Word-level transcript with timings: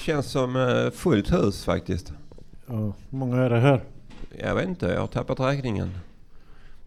känns 0.00 0.30
som 0.30 0.56
eh, 0.56 0.90
fullt 0.90 1.32
hus 1.32 1.64
faktiskt. 1.64 2.12
Ja, 2.66 2.74
hur 3.10 3.18
många 3.18 3.36
är 3.36 3.50
det 3.50 3.60
här? 3.60 3.80
Jag 4.38 4.54
vet 4.54 4.68
inte, 4.68 4.86
jag 4.86 5.00
har 5.00 5.06
tappat 5.06 5.40
räkningen. 5.40 5.90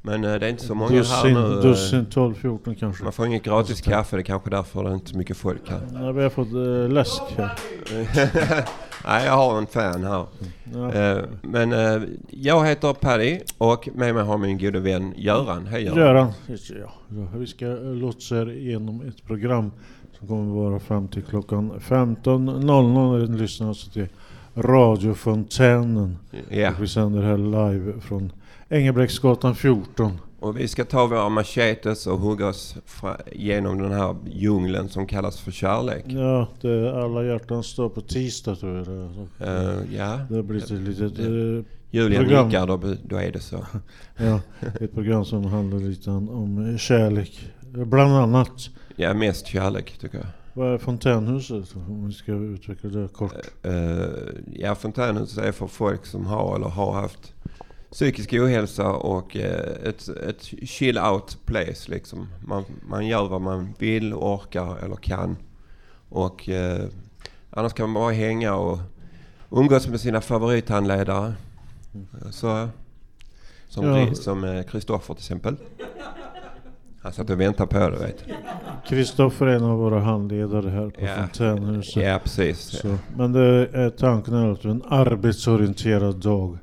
Men 0.01 0.23
eh, 0.23 0.33
det 0.39 0.45
är 0.45 0.49
inte 0.49 0.63
så 0.65 0.75
många 0.75 0.91
här 0.91 0.97
Dussin, 0.97 1.33
nu. 1.33 1.39
eh, 1.39 1.61
dussin 1.61 2.05
12, 2.05 2.33
14 2.33 2.75
kanske. 2.75 3.03
Man 3.03 3.13
får 3.13 3.25
inget 3.27 3.43
gratis 3.43 3.81
kaffe, 3.81 4.15
det 4.15 4.21
är 4.21 4.23
kanske 4.23 4.49
därför 4.49 4.83
det 4.83 4.89
är 4.89 4.93
inte 4.93 5.09
så 5.11 5.17
mycket 5.17 5.37
folk 5.37 5.69
här. 5.69 5.81
Nej, 5.91 6.13
vi 6.13 6.23
har 6.23 6.29
fått 6.29 6.53
äh, 6.53 6.93
läsk 6.93 7.21
här. 7.37 7.51
Nej, 9.05 9.25
jag 9.25 9.33
har 9.33 9.57
en 9.57 9.67
fan 9.67 10.03
här. 10.03 10.25
Ja. 10.73 11.21
Men 11.41 11.73
eh, 11.73 12.01
jag 12.29 12.65
heter 12.65 12.93
Paddy 12.93 13.39
och 13.57 13.89
med 13.95 14.15
mig 14.15 14.23
har 14.23 14.37
min 14.37 14.57
gode 14.57 14.79
vän 14.79 15.13
Göran. 15.17 15.67
Hej 15.67 15.83
Göran. 15.83 15.97
Göran, 15.97 16.31
ja, 16.47 16.55
ja, 17.09 17.27
vi 17.37 17.47
ska 17.47 17.65
lotsa 17.75 18.37
er 18.41 18.49
igenom 18.51 19.01
ett 19.07 19.25
program 19.27 19.71
som 20.23 20.27
kommer 20.27 20.69
vara 20.69 20.79
fram 20.79 21.07
till 21.07 21.23
klockan 21.23 21.71
15.00. 21.79 23.29
Ni 23.29 23.37
lyssnar 23.37 23.67
alltså 23.67 23.91
till 23.91 24.07
radiofontänen. 24.55 26.17
Och 26.31 26.81
vi 26.81 26.87
sänder 26.87 27.21
här 27.21 27.37
live 27.37 27.99
från 28.01 28.31
Engelbrektsgatan 28.69 29.55
14. 29.55 30.11
och 30.39 30.59
vi 30.59 30.67
ska 30.67 30.85
ta 30.85 31.07
våra 31.07 31.29
machetes 31.29 32.07
och 32.07 32.19
hugga 32.19 32.47
oss 32.47 32.75
genom 33.31 33.77
den 33.81 33.91
här 33.91 34.15
djungeln 34.25 34.89
som 34.89 35.07
kallas 35.07 35.39
för 35.39 35.51
kärlek. 35.51 36.03
Ja, 36.07 36.47
det 36.61 36.69
är 36.69 37.03
alla 37.03 37.23
hjärtans 37.23 37.75
dag 37.75 37.95
på 37.95 38.01
tisdag 38.01 38.55
tror 38.55 38.77
jag 38.77 38.85
det 38.85 38.91
är. 39.45 39.71
Eh, 39.71 39.95
ja, 39.95 40.19
Det 40.29 40.35
har 40.35 40.43
blivit 40.43 40.71
ett 40.71 40.79
litet 40.79 41.19
eh, 41.19 41.25
Julian 41.91 42.23
program. 42.23 42.47
nickar, 42.47 42.67
då, 42.67 42.79
då 43.07 43.15
är 43.17 43.31
det 43.31 43.39
så. 43.39 43.65
Ja, 44.17 44.39
ett 44.81 44.93
program 44.93 45.25
som 45.25 45.45
handlar 45.45 45.79
lite 45.79 46.09
om 46.09 46.77
kärlek. 46.79 47.49
Bland 47.71 48.13
annat. 48.13 48.69
Ja, 48.95 49.13
mest 49.13 49.47
kärlek 49.47 49.97
tycker 49.97 50.17
jag. 50.17 50.27
Vad 50.53 50.73
är 50.73 50.77
fontänhuset? 50.77 51.75
Om 51.75 52.07
vi 52.07 52.13
ska 52.13 52.31
utveckla 52.31 52.89
det 52.89 53.07
kort. 53.07 53.33
Eh, 53.63 53.73
ja, 54.53 54.75
fontänhuset 54.75 55.43
är 55.43 55.51
för 55.51 55.67
folk 55.67 56.05
som 56.05 56.25
har 56.25 56.55
eller 56.55 56.67
har 56.67 56.93
haft 56.93 57.33
psykisk 57.91 58.33
ohälsa 58.33 58.91
och 58.91 59.35
eh, 59.37 59.87
ett, 59.89 60.07
ett 60.07 60.43
chill 60.69 60.97
out 60.97 61.37
place 61.45 61.91
liksom. 61.91 62.27
Man, 62.45 62.63
man 62.87 63.07
gör 63.07 63.27
vad 63.27 63.41
man 63.41 63.73
vill, 63.79 64.13
orkar 64.13 64.77
eller 64.85 64.95
kan. 64.95 65.37
Och 66.09 66.49
eh, 66.49 66.85
annars 67.49 67.73
kan 67.73 67.89
man 67.89 68.01
bara 68.03 68.13
hänga 68.13 68.55
och 68.55 68.79
umgås 69.51 69.87
med 69.87 69.99
sina 70.01 70.21
favorithandledare. 70.21 71.33
Så, 72.31 72.69
som 73.67 73.85
Ja. 74.43 74.63
Kristoffer 74.63 75.13
till 75.13 75.21
exempel. 75.21 75.55
Han 77.03 77.13
satt 77.13 77.29
och 77.29 77.39
väntade 77.41 77.67
på 77.67 77.89
det 77.89 77.97
vet. 77.97 78.23
Kristoffer 78.87 79.45
är 79.45 79.55
en 79.55 79.63
av 79.63 79.77
våra 79.79 79.99
handledare 79.99 80.69
här 80.69 80.89
på 80.89 81.05
Ja. 81.05 81.15
fontänhuset. 81.15 82.03
Ja, 82.03 82.19
precis. 82.23 82.57
Så, 82.59 82.95
men 83.17 83.31
det 83.31 83.67
är 83.73 83.89
tanken 83.89 84.33
är 84.33 84.51
att 84.51 84.65
en 84.65 84.83
arbetsorienterad 84.89 86.15
dag. 86.15 86.57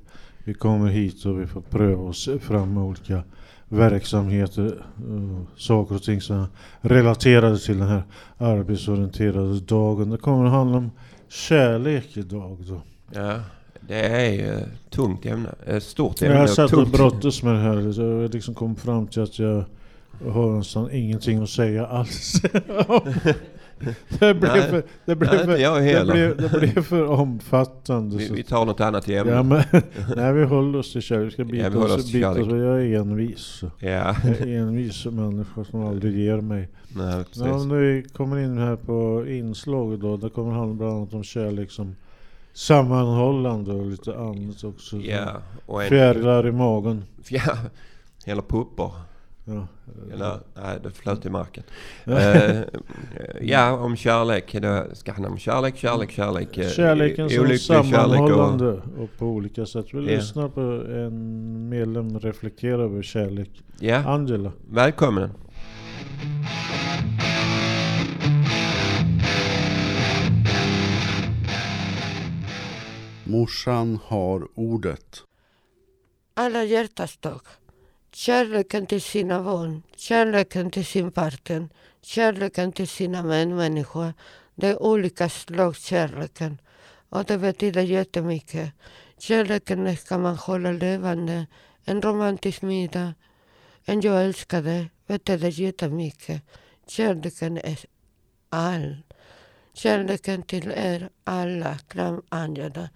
Vi 0.45 0.55
kommer 0.55 0.89
hit 0.89 1.25
och 1.25 1.41
vi 1.41 1.47
får 1.47 1.61
pröva 1.61 2.03
oss 2.03 2.29
fram 2.41 2.75
med 2.75 2.83
olika 2.83 3.23
verksamheter, 3.69 4.85
uh, 5.09 5.41
saker 5.57 5.95
och 5.95 6.03
ting 6.03 6.21
som 6.21 6.37
är 6.37 6.47
relaterade 6.81 7.59
till 7.59 7.79
den 7.79 7.89
här 7.89 8.03
arbetsorienterade 8.39 9.61
dagen. 9.61 10.11
Det 10.11 10.17
kommer 10.19 10.45
att 10.47 10.53
handla 10.53 10.77
om 10.79 10.91
kärlek 11.29 12.17
idag 12.17 12.57
då. 12.69 12.81
Ja, 13.13 13.35
det 13.81 14.01
är 14.01 14.53
eh, 14.53 14.63
tungt 14.91 15.27
ämne. 15.27 15.49
Ett 15.67 15.83
stort 15.83 16.21
Jag 16.21 16.27
ämne. 16.29 16.39
har 16.39 16.45
och 16.45 16.51
satt 16.51 16.73
och 16.73 16.79
tungt. 16.79 16.93
brottas 16.97 17.43
med 17.43 17.55
det 17.55 17.61
här. 17.61 17.75
Jag 17.75 18.21
har 18.23 18.29
liksom 18.33 18.55
kom 18.55 18.77
fram 18.77 19.07
till 19.07 19.23
att 19.23 19.39
jag 19.39 19.65
har 20.29 20.59
nästan 20.59 20.91
ingenting 20.93 21.43
att 21.43 21.51
säga 21.51 21.87
alls. 21.87 22.43
det 24.19 24.35
blev 24.35 24.53
Nej, 24.53 24.71
för, 24.71 24.83
det 25.05 25.17
blev 25.17 25.31
nej, 25.31 25.39
för, 25.45 25.51
inte 25.51 25.63
jag 25.63 25.77
det 25.77 25.83
heller. 25.83 26.13
blev, 26.13 26.37
det 26.37 26.59
blev 26.59 26.83
för 26.83 27.07
omfattande. 27.07 28.17
Vi, 28.17 28.29
vi 28.29 28.43
tar 28.43 28.65
något 28.67 28.81
annat 28.81 29.09
ämne. 29.09 29.33
Ja, 29.33 29.43
men, 29.43 29.63
nej, 30.17 30.33
vi 30.33 30.45
håller 30.45 30.79
oss 30.79 30.93
till 30.93 31.03
kärlek. 31.03 31.27
Vi 31.27 31.31
ska 31.33 31.45
bita 31.45 31.65
Ja, 31.65 31.71
vi 31.71 31.77
oss 31.77 31.93
oss, 31.97 32.13
bita 32.13 32.31
oss. 32.31 32.39
Jag 32.39 32.83
är 32.83 33.01
envis. 33.01 33.61
Ja, 33.63 33.89
Jag 34.25 34.41
är 34.41 34.47
envis 34.47 35.07
människa 35.07 35.65
som 35.65 35.85
aldrig 35.87 36.19
ger 36.19 36.41
mig. 36.41 36.69
nej. 36.97 37.25
Ja, 37.33 37.65
när 37.65 37.77
vi 37.77 38.03
kommer 38.03 38.39
in 38.39 38.59
här 38.59 38.77
på 38.77 39.27
inslag 39.29 39.99
då. 39.99 40.17
Det 40.17 40.31
kommer 40.31 40.53
handla 40.53 40.75
bland 40.75 40.93
annat 40.97 41.15
om 41.15 41.25
kärlek 41.25 41.71
som 41.71 41.97
sammanhållande 42.53 43.73
och 43.73 43.87
lite 43.87 44.17
annat 44.19 44.65
också. 44.65 44.97
Ja, 44.97 45.43
och 45.67 45.83
en... 45.83 45.89
Fjärilar 45.89 46.47
i 46.47 46.53
magen. 46.53 47.05
Ja, 47.29 47.57
eller 48.25 48.43
puppor. 48.43 48.93
Ja. 49.45 49.67
Eller, 50.13 50.41
nej, 50.55 50.79
det 50.83 50.91
flöt 50.91 51.27
i 51.27 51.31
marken. 51.31 51.63
Ja. 52.05 52.19
Eh, 52.21 52.61
ja, 53.41 53.73
om 53.73 53.97
kärlek. 53.97 54.53
Det 54.53 54.87
ska 54.97 55.13
handla 55.13 55.29
om 55.31 55.39
kärlek, 55.39 55.77
kärlek, 55.77 56.11
kärlek. 56.11 56.59
eh, 56.59 56.69
Kärleken 56.69 57.31
som 57.31 57.59
sammanhållande 57.59 58.73
och, 58.99 59.09
på 59.19 59.27
olika 59.27 59.67
sätt. 59.67 59.87
Vi 59.93 59.99
Ja. 59.99 60.17
lyssnar 60.17 60.49
på 60.49 60.61
en 60.93 61.69
medlem 61.69 62.19
reflektera 62.19 62.83
över 62.83 63.03
kärlek. 63.03 63.63
Ja, 63.81 63.97
Angela. 63.97 64.53
välkommen. 64.71 65.31
Morsan 73.25 73.99
har 74.05 74.49
ordet. 74.55 75.23
Alla 76.35 76.65
hjärtans 76.65 77.17
dag. 77.17 77.41
Kärleken 78.13 78.87
till 78.87 79.03
sina 79.03 79.43
barn, 79.43 79.83
kärleken 79.97 80.71
till 80.71 80.87
sin 80.87 81.13
partner, 81.13 81.69
kärleken 82.03 82.73
till 82.73 82.89
sina 82.89 83.23
medmänniskor. 83.23 84.13
Det 84.55 84.67
är 84.67 84.83
olika 84.83 85.29
slags 85.29 85.85
kärleken. 85.85 86.61
Och 87.09 87.25
det 87.25 87.39
betyder 87.39 87.83
jättemycket. 87.83 88.73
Kärleken 89.19 89.97
ska 89.97 90.19
man 90.19 90.37
hålla 90.37 90.73
levande. 90.73 91.47
En 91.85 92.03
romantisk 92.03 92.63
middag, 92.63 93.15
en 93.85 94.01
jag 94.01 94.25
älskar 94.25 94.63
dig, 94.63 94.91
betyder 95.07 95.61
jättemycket. 95.61 96.43
Kärleken 96.87 97.57
är 97.57 97.79
all. 98.49 98.97
Kärleken 99.73 100.43
till 100.43 100.71
er 100.71 101.11
alla. 101.25 101.79
Kram 101.79 102.23
Angela. 102.29 102.89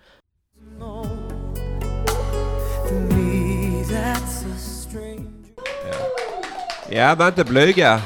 Ja, 6.91 7.15
var 7.15 7.29
inte 7.29 7.45
blyga. 7.45 8.01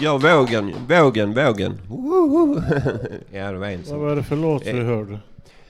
Gör 0.00 0.18
vågen, 0.18 0.74
vågen, 0.88 1.34
vågen. 1.34 1.78
Woho! 1.88 2.62
ja, 3.32 3.52
det 3.52 3.58
var 3.58 3.66
en 3.66 3.82
Vad 3.90 3.98
var 4.00 4.16
det 4.16 4.22
för 4.22 4.36
låt 4.36 4.66
vi 4.66 4.70
Eh, 4.70 4.84
hörde? 4.84 5.12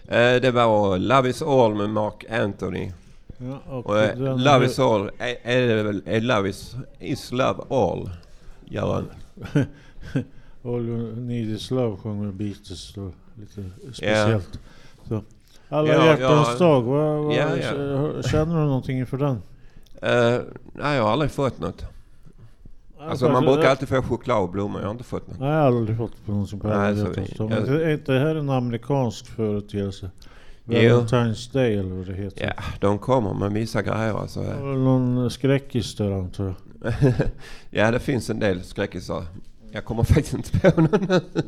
Eh, 0.09 0.41
det 0.43 0.51
var 0.51 0.99
Love 0.99 1.29
is 1.29 1.43
all 1.43 1.75
med 1.75 1.91
Mark 1.91 2.25
Anthony. 2.31 2.91
Ja, 3.39 3.59
och 3.71 3.87
Och 3.87 3.99
eh, 3.99 4.37
Love 4.39 4.67
is 4.67 4.79
all, 4.79 5.11
är, 5.19 5.37
är 5.43 6.01
är 6.09 6.21
Love 6.21 6.49
is, 6.49 6.75
is 7.01 7.33
love 7.33 7.63
all? 7.71 8.11
Göran? 8.65 9.05
All 10.65 10.89
you 10.89 11.17
need 11.17 11.51
is 11.51 11.71
love 11.71 11.97
sjunger 11.97 12.33
Beatles 12.33 12.93
då. 12.95 13.11
Lite 13.35 13.71
speciellt. 13.93 14.59
Så. 15.09 15.23
Alla 15.69 15.89
Ja, 15.89 16.05
hjärtans 16.07 16.49
ja. 16.53 16.67
dag, 16.67 16.83
vad, 16.83 17.25
vad, 17.25 17.35
Ja, 17.35 17.57
ja. 17.57 18.23
känner 18.23 18.55
du 18.61 18.67
någonting 18.67 18.99
inför 18.99 19.17
den? 19.19 19.43
Eh, 20.03 20.41
nej, 20.73 20.97
jag 20.97 21.03
har 21.03 21.11
aldrig 21.13 21.31
fått 21.31 21.59
något. 21.61 21.85
Alltså 23.11 23.29
man 23.29 23.45
brukar 23.45 23.71
alltid 23.71 23.89
få 23.89 24.03
choklad 24.03 24.43
och 24.43 24.49
blommor. 24.51 24.81
Jag 24.81 24.87
har 24.89 24.93
inte 24.93 25.05
fått 25.05 25.29
något. 25.29 25.41
Nej, 25.41 25.49
jag 25.49 25.57
har 25.61 25.67
aldrig 25.67 25.97
fått 25.99 26.27
på 26.27 26.33
någon 26.33 26.47
som 26.47 26.61
jag- 26.65 26.71
Men 27.49 27.81
är 27.81 27.89
inte 27.93 28.13
det 28.13 28.19
här 28.19 28.35
en 28.37 28.51
amerikansk 28.51 29.27
företeelse? 29.27 30.11
Valentine's 30.65 31.53
Day 31.53 31.75
eller 31.79 31.95
vad 31.95 32.07
det 32.07 32.15
heter. 32.15 32.47
Ja, 32.57 32.63
de 32.81 32.99
kommer 32.99 33.35
med 33.35 33.53
vissa 33.53 33.83
grejer 33.83 34.21
alltså. 34.21 34.41
Det 34.43 34.61
någon 34.63 35.31
skräckis 35.31 35.97
där 35.97 36.11
antar 36.13 36.45
jag. 36.45 36.55
ja, 37.71 37.91
det 37.91 37.99
finns 37.99 38.31
en 38.31 38.39
del 38.39 38.63
skräckisar. 38.63 39.25
Jag 39.73 39.85
kommer 39.85 40.05
faktiskt 40.05 40.35
inte 40.35 40.71
på 40.71 40.81
någon 40.81 41.07
nu. 41.09 41.21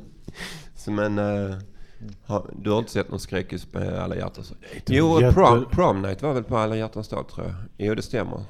Så, 0.76 0.90
Men 0.90 1.18
eh, 1.18 1.56
har, 2.26 2.46
du 2.62 2.70
har 2.70 2.78
inte 2.78 2.90
sett 2.90 3.10
någon 3.10 3.20
skräckis 3.20 3.64
på 3.64 3.78
alla 3.78 4.16
hjärtans 4.16 4.48
dag? 4.48 4.58
Jo, 4.86 5.20
jätte- 5.20 5.34
prom, 5.34 5.64
prom 5.70 6.02
night 6.02 6.22
var 6.22 6.32
väl 6.32 6.44
på 6.44 6.56
alla 6.56 6.76
hjärtans 6.76 7.08
dag 7.08 7.28
tror 7.28 7.46
jag. 7.46 7.54
Jo, 7.86 7.94
det 7.94 8.02
stämmer. 8.02 8.40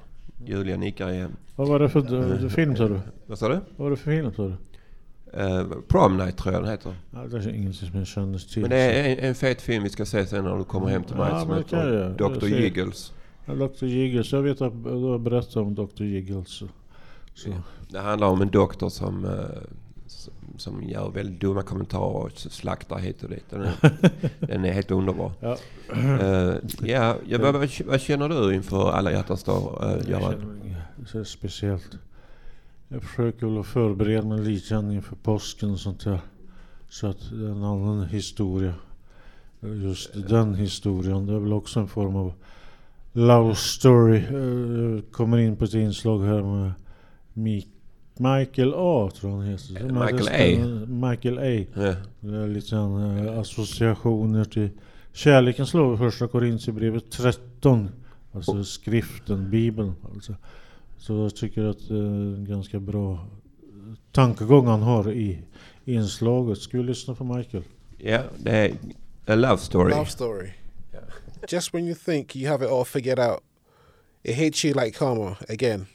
Julia 0.49 0.77
nickar 0.77 1.11
igen. 1.11 1.37
Vad 1.57 1.69
var 1.69 1.79
det 1.79 1.89
för 1.89 2.01
d- 2.43 2.49
film 2.51 2.77
sa 2.77 2.89
du? 2.89 3.01
Vad 3.27 3.39
sa 3.39 3.49
du? 3.49 3.55
Vad 3.55 3.85
var 3.85 3.91
det 3.91 3.97
för 3.97 4.11
film 4.11 4.33
sa 4.37 4.43
du? 4.47 4.55
Eh, 5.41 5.67
prom 5.89 6.17
night 6.17 6.37
tror 6.37 6.55
jag 6.55 6.63
den 6.63 6.71
heter. 6.71 6.95
Ja, 7.11 7.19
det 7.31 7.37
är 7.37 7.49
ingenting 7.49 7.89
som 7.91 7.99
jag 7.99 8.07
kändes 8.07 8.47
till. 8.47 8.61
Men 8.63 8.71
det 8.71 8.77
är 8.77 9.13
en, 9.13 9.19
en 9.19 9.35
fet 9.35 9.63
film 9.63 9.83
vi 9.83 9.89
ska 9.91 10.05
se 10.07 10.27
sen 10.27 10.45
när 10.45 10.57
du 10.57 10.65
kommer 10.65 10.89
hem 10.89 11.03
till 11.05 11.17
mig 11.17 11.29
Ja, 11.31 11.41
som 11.41 11.55
heter 11.57 12.15
Dr. 12.19 12.47
Jiggles. 12.47 13.13
Ja, 13.47 13.55
Dr. 13.55 13.85
Jiggles, 13.85 14.33
jag 14.33 14.43
vet 14.43 14.61
att 14.61 14.85
du 14.85 14.91
har 14.91 15.19
berättat 15.19 15.57
om 15.57 15.75
Dr. 15.75 16.03
Jiggles. 16.03 16.49
Så. 16.49 17.49
Det 17.89 17.99
handlar 17.99 18.29
om 18.29 18.43
en 18.43 18.51
doktor 18.51 18.89
som, 18.89 19.25
eh, 19.25 19.31
som, 20.57 20.83
gör 20.83 21.11
väldigt 21.11 21.41
dumma 21.41 21.63
kommentarer 21.63 22.25
och 22.25 22.33
slaktar 22.39 22.99
hit 22.99 23.23
och 23.23 23.31
dit. 23.31 23.45
Den 23.51 23.63
är, 23.63 23.75
den 24.47 24.65
är 24.65 24.73
helt 24.73 24.91
underbar. 24.91 25.33
Ja. 25.41 25.57
Eh, 25.93 26.55
ja, 26.81 27.17
ja 27.29 27.39
vad, 27.39 27.69
vad, 27.87 28.01
känner 28.01 28.29
du 28.29 28.55
inför 28.55 28.91
alla 28.93 29.13
hjärtans 29.13 29.45
dag, 29.45 29.79
uh, 29.83 29.91
Jag 29.91 30.09
Göran? 30.09 30.33
känner 30.33 30.67
inget 30.67 31.09
så 31.09 31.25
speciellt. 31.25 31.91
Jag 32.89 33.03
försöker 33.03 33.47
väl 33.47 33.65
förbereda 33.65 34.23
mig 34.27 34.41
lite 34.41 34.75
grann 34.75 34.93
inför 34.93 35.17
påsken 35.17 35.71
och 35.71 35.81
sånt 35.81 36.05
där. 36.05 36.21
Så 36.89 37.07
att 37.07 37.31
det 37.31 37.47
är 37.47 37.51
en 37.51 37.65
annan 37.65 38.07
historia. 38.07 38.75
just 39.61 40.29
den 40.29 40.55
historien. 40.55 41.27
Det 41.27 41.33
är 41.33 41.39
väl 41.39 41.53
också 41.53 41.81
en 41.81 41.89
form 41.89 42.17
av 42.17 42.33
love 43.13 43.55
story. 43.55 44.17
Eh, 44.19 45.03
Kommer 45.11 45.39
in 45.39 45.57
på 45.57 45.65
ett 45.65 45.75
inslag 45.75 46.25
här 46.25 46.43
med 46.43 46.73
Mi- 47.35 47.67
Michael 48.19 48.73
A 48.77 49.11
tror 49.15 49.31
han 49.31 49.43
heter. 49.47 49.77
Eh, 49.77 49.83
Michael 49.87 50.17
resten- 50.19 51.01
Michael 51.11 51.39
A. 51.39 51.67
Ja. 51.75 51.95
Det 52.21 52.37
är 52.37 52.49
lite 52.49 52.71
grann 52.71 53.27
eh, 53.29 53.39
associationer 53.39 54.45
till 54.45 54.69
kärlekens 55.13 55.75
lov 55.75 55.97
första 55.97 56.29
Korintierbrevet 56.29 57.11
13. 57.11 57.89
Alltså 58.33 58.65
skriften, 58.65 59.51
bibeln. 59.51 59.93
Alltså. 60.15 60.35
Så 60.99 61.13
jag 61.13 61.37
tycker 61.37 61.63
att 61.65 61.89
det 61.89 61.95
är 61.95 61.99
en 62.01 62.47
ganska 62.49 62.81
bra 62.81 63.27
tankegång 64.13 64.67
han 64.67 64.83
har 64.83 65.13
i 65.13 65.39
inslaget. 65.85 66.59
Ska 66.59 66.77
vi 66.79 66.83
lyssna 66.85 67.15
på 67.15 67.25
Michael? 67.25 67.63
ja, 67.99 68.23
det 68.39 68.51
är 68.51 68.73
a 69.27 69.35
love 69.35 69.59
story. 69.59 69.91
Love 69.91 70.07
story. 70.07 70.49
Just 71.49 71.75
when 71.75 71.87
you 71.87 71.95
think 71.95 72.37
you 72.37 72.51
have 72.51 72.65
it 72.65 72.71
all 72.71 72.85
figured 72.85 73.19
out, 73.19 73.41
it 74.23 74.35
hits 74.35 74.65
you 74.65 74.75
like 74.85 74.99
karma 74.99 75.37
again. 75.49 75.87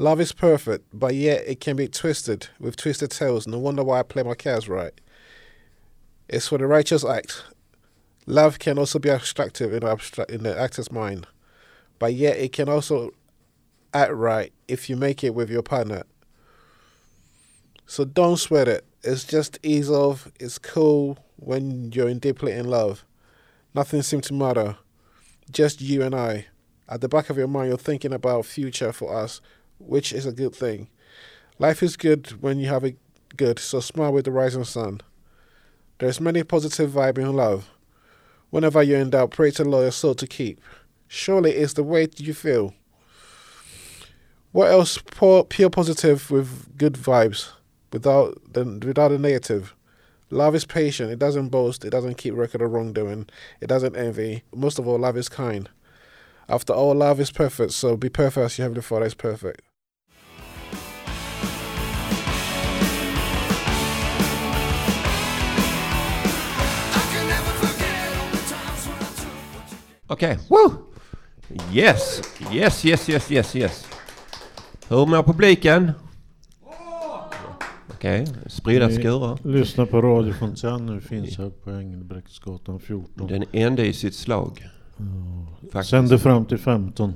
Love 0.00 0.18
is 0.18 0.32
perfect, 0.32 0.86
but 0.94 1.14
yet 1.14 1.44
it 1.46 1.60
can 1.60 1.76
be 1.76 1.86
twisted 1.86 2.48
with 2.58 2.74
twisted 2.74 3.10
tales. 3.10 3.46
No 3.46 3.58
wonder 3.58 3.84
why 3.84 4.00
I 4.00 4.02
play 4.02 4.22
my 4.22 4.34
cards 4.34 4.66
right. 4.66 4.98
It's 6.26 6.48
for 6.48 6.56
the 6.56 6.66
righteous 6.66 7.04
act. 7.04 7.44
Love 8.24 8.58
can 8.58 8.78
also 8.78 8.98
be 8.98 9.10
abstractive 9.10 9.74
in, 9.74 9.84
abstract, 9.84 10.30
in 10.30 10.42
the 10.42 10.58
actor's 10.58 10.90
mind, 10.90 11.26
but 11.98 12.14
yet 12.14 12.38
it 12.38 12.50
can 12.50 12.66
also 12.66 13.10
act 13.92 14.12
right 14.12 14.54
if 14.68 14.88
you 14.88 14.96
make 14.96 15.22
it 15.22 15.34
with 15.34 15.50
your 15.50 15.60
partner. 15.60 16.04
So 17.84 18.06
don't 18.06 18.38
sweat 18.38 18.68
it. 18.68 18.86
It's 19.02 19.24
just 19.24 19.58
ease 19.62 19.90
off. 19.90 20.32
It's 20.40 20.56
cool 20.56 21.18
when 21.36 21.92
you're 21.92 22.14
deeply 22.14 22.52
in 22.52 22.70
love. 22.70 23.04
Nothing 23.74 24.00
seems 24.00 24.28
to 24.28 24.32
matter. 24.32 24.78
Just 25.50 25.82
you 25.82 26.00
and 26.02 26.14
I. 26.14 26.46
At 26.88 27.02
the 27.02 27.08
back 27.08 27.28
of 27.28 27.36
your 27.36 27.48
mind, 27.48 27.68
you're 27.68 27.76
thinking 27.76 28.14
about 28.14 28.46
future 28.46 28.92
for 28.92 29.14
us, 29.14 29.42
which 29.80 30.12
is 30.12 30.26
a 30.26 30.32
good 30.32 30.54
thing. 30.54 30.88
Life 31.58 31.82
is 31.82 31.96
good 31.96 32.42
when 32.42 32.58
you 32.58 32.68
have 32.68 32.84
it 32.84 32.96
good, 33.36 33.58
so 33.58 33.80
smile 33.80 34.12
with 34.12 34.24
the 34.24 34.30
rising 34.30 34.64
sun. 34.64 35.00
There's 35.98 36.20
many 36.20 36.42
positive 36.42 36.90
vibe 36.90 37.18
in 37.18 37.34
love. 37.34 37.68
Whenever 38.50 38.82
you're 38.82 39.00
in 39.00 39.10
doubt, 39.10 39.32
pray 39.32 39.50
to 39.52 39.64
the 39.64 39.68
Lord 39.68 39.82
your 39.82 39.92
soul 39.92 40.14
to 40.14 40.26
keep. 40.26 40.60
Surely 41.08 41.52
it's 41.52 41.74
the 41.74 41.82
way 41.82 42.08
you 42.16 42.34
feel. 42.34 42.74
What 44.52 44.70
else 44.70 44.98
pure, 44.98 45.70
positive 45.70 46.30
with 46.30 46.76
good 46.76 46.94
vibes, 46.94 47.52
without 47.92 48.40
the 48.52 48.64
without 48.64 49.08
the 49.08 49.18
negative? 49.18 49.74
Love 50.30 50.54
is 50.54 50.64
patient. 50.64 51.10
It 51.10 51.18
doesn't 51.18 51.48
boast. 51.48 51.84
It 51.84 51.90
doesn't 51.90 52.16
keep 52.16 52.34
record 52.34 52.62
of 52.62 52.72
wrongdoing. 52.72 53.28
It 53.60 53.66
doesn't 53.66 53.96
envy. 53.96 54.44
Most 54.54 54.78
of 54.78 54.88
all, 54.88 54.98
love 54.98 55.16
is 55.16 55.28
kind. 55.28 55.68
After 56.48 56.72
all, 56.72 56.94
love 56.94 57.20
is 57.20 57.30
perfect. 57.30 57.72
So 57.72 57.96
be 57.96 58.08
perfect 58.08 58.44
as 58.44 58.58
your 58.58 58.64
heavenly 58.64 58.82
Father 58.82 59.06
is 59.06 59.14
perfect. 59.14 59.62
Okej, 70.10 70.38
woo! 70.48 70.72
Yes, 71.72 72.22
yes, 72.52 72.84
yes, 72.84 73.08
yes, 73.08 73.30
yes, 73.30 73.56
yes. 73.56 73.86
Hur 74.88 75.06
mår 75.06 75.22
publiken? 75.22 75.92
Okej, 77.94 78.26
spridda 78.46 78.86
Ni 78.86 78.94
skurar. 78.94 79.38
Lyssna 79.48 79.86
på 79.86 80.02
Radio 80.02 80.32
Fontaine 80.32 80.86
nu 80.92 81.00
finns 81.00 81.38
här 81.38 81.50
på 81.50 81.70
Engelbrektsgatan 81.70 82.80
14. 82.80 83.26
Den 83.26 83.44
enda 83.52 83.82
i 83.82 83.92
sitt 83.92 84.14
slag. 84.14 84.68
Faktiskt. 85.72 85.90
Sänder 85.90 86.18
fram 86.18 86.44
till 86.44 86.58
15. 86.58 87.14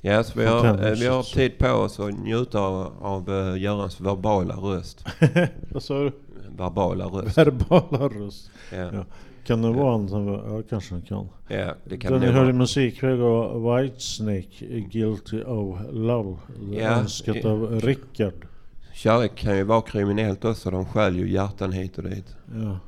Ja, 0.00 0.24
så 0.24 0.38
vi 0.38 0.46
har, 0.46 0.64
eh, 0.66 0.92
vi 0.98 1.06
har 1.06 1.22
tid 1.22 1.58
på 1.58 1.68
oss 1.68 2.00
att 2.00 2.14
njuta 2.18 2.60
av, 2.60 2.92
av 3.00 3.30
eh, 3.30 3.62
Görans 3.62 4.00
verbala 4.00 4.54
röst. 4.54 5.04
Vad 5.70 5.82
sa 5.82 5.94
du? 5.98 6.12
Verbala 6.56 7.04
röst. 7.04 7.38
Verbala 7.38 8.08
röst. 8.08 8.50
Ja, 8.72 8.90
Ja. 8.92 9.04
Kan 9.44 9.62
det 9.62 9.70
vara 9.70 9.90
han 9.92 10.08
som. 10.08 10.26
Ja, 10.28 10.62
kanske 10.70 10.94
han 10.94 11.02
kan. 11.02 11.28
ja 11.48 11.74
det 11.84 11.96
kan 11.98 12.12
Den 12.12 12.20
det 12.20 12.26
hörde 12.32 12.52
musikväg 12.52 13.18
var 13.18 13.76
Whitesnake, 13.82 14.80
Guilty 14.92 15.42
of 15.42 15.78
Love. 15.92 16.36
Ja, 16.72 16.88
Önskat 16.88 17.44
av 17.44 17.80
Rickard. 17.80 18.46
Kärlek 18.94 19.34
kan 19.34 19.56
ju 19.56 19.64
vara 19.64 19.80
kriminellt 19.80 20.44
också. 20.44 20.70
De 20.70 20.84
stjäl 20.86 21.16
ju 21.16 21.30
hjärtan 21.30 21.72
hit 21.72 21.98
och 21.98 22.04
dit. 22.04 22.36
Ja. 22.54 22.78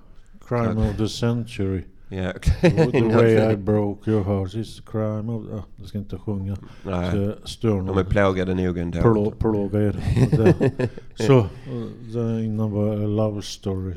Crime 0.49 0.91
of 0.91 0.97
the 0.97 1.09
century. 1.09 1.83
Ja. 2.09 2.33
the 2.93 3.03
way 3.15 3.53
I 3.53 3.57
broke 3.57 4.11
your 4.11 4.25
heart 4.25 4.55
is 4.55 4.77
the 4.77 4.83
crime 4.91 5.33
of... 5.33 5.45
Ja, 5.53 5.65
jag 5.77 5.87
ska 5.89 5.99
inte 5.99 6.19
sjunga. 6.19 6.57
Så 6.57 6.91
Nej, 6.91 7.35
stör 7.45 7.77
de 7.83 7.99
är 7.99 8.05
plågade 8.05 8.55
nog 8.55 8.79
ändå. 8.79 9.01
Plå, 9.01 9.31
plåga 9.31 9.81
er. 9.81 9.97
Och 10.33 10.39
det- 10.39 10.89
Så, 11.15 11.47
innan 12.41 12.71
var 12.73 12.97
Love 12.97 13.43
Story. 13.43 13.95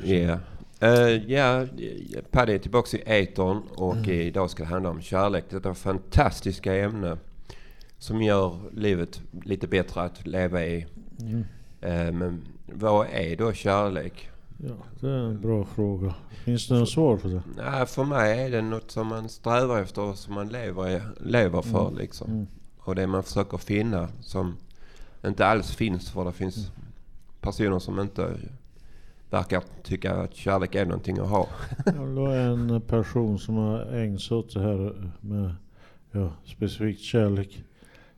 Ja. 0.78 0.86
Uh, 1.08 1.32
ja, 1.32 1.66
Paddy 2.30 2.52
är 2.54 2.58
tillbaka 2.58 2.96
i 2.96 3.02
etern 3.22 3.62
och 3.76 3.96
Mm. 3.96 4.10
idag 4.10 4.50
ska 4.50 4.62
det 4.62 4.68
handla 4.68 4.90
om 4.90 5.00
kärlek. 5.00 5.44
Detta 5.50 5.74
fantastiska 5.74 6.74
ämne 6.76 7.18
som 7.98 8.22
gör 8.22 8.58
livet 8.74 9.20
lite 9.44 9.66
bättre 9.66 10.00
att 10.02 10.26
leva 10.26 10.64
i. 10.66 10.86
Mm. 11.20 11.44
Eh, 11.80 12.12
men 12.12 12.42
vad 12.72 13.06
är 13.10 13.36
då 13.36 13.52
kärlek? 13.52 14.30
Ja, 14.58 14.74
det 15.00 15.08
är 15.08 15.18
en 15.18 15.40
bra 15.40 15.64
fråga. 15.64 16.14
Finns 16.44 16.68
det 16.68 16.74
något 16.78 16.88
svar 16.90 17.16
på 17.16 17.28
det? 17.28 17.42
Nej, 17.56 17.86
för 17.86 18.04
mig 18.04 18.40
är 18.46 18.50
det 18.50 18.62
något 18.62 18.90
som 18.90 19.06
man 19.06 19.28
strävar 19.28 19.80
efter 19.82 20.02
och 20.02 20.18
som 20.18 20.34
man 20.34 20.48
lever, 20.48 21.02
lever 21.20 21.62
för. 21.62 21.90
Liksom. 21.98 22.30
Mm. 22.30 22.46
Och 22.78 22.94
det 22.94 23.06
man 23.06 23.22
försöker 23.22 23.58
finna 23.58 24.08
som 24.20 24.56
inte 25.26 25.46
alls 25.46 25.74
finns. 25.74 26.10
För 26.10 26.24
det 26.24 26.32
finns 26.32 26.56
Mm. 26.56 26.70
personer 27.40 27.78
som 27.78 28.00
inte 28.00 28.34
verkar 29.30 29.62
tycka 29.82 30.14
att 30.14 30.34
kärlek 30.34 30.74
är 30.74 30.84
någonting 30.84 31.18
att 31.18 31.28
ha. 31.28 31.48
Det 31.84 31.92
var 31.98 32.36
en 32.36 32.80
person 32.80 33.38
som 33.38 33.56
har 33.56 33.80
ägnat 33.80 34.20
sig 34.20 34.36
åt 34.36 34.54
det 34.54 34.60
här 34.60 35.12
med 35.20 35.54
ja, 36.10 36.32
specifikt 36.44 37.00
kärlek 37.00 37.64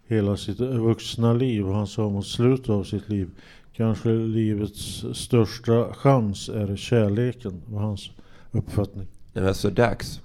hela 0.06 0.36
sitt 0.36 0.60
vuxna 0.60 1.32
liv. 1.32 1.68
Och 1.68 1.74
han 1.74 1.86
sa 1.86 2.08
mot 2.08 2.26
slutet 2.26 2.68
av 2.68 2.84
sitt 2.84 3.08
liv 3.08 3.30
kanske 3.78 4.08
livets 4.08 5.04
största 5.12 5.92
chans 5.92 6.48
är 6.48 6.76
kärleken. 6.76 7.62
var 7.66 7.80
hans 7.80 8.10
uppfattning. 8.50 9.06
Det 9.32 9.40
var 9.40 9.52
så 9.52 9.70
dags. 9.70 10.20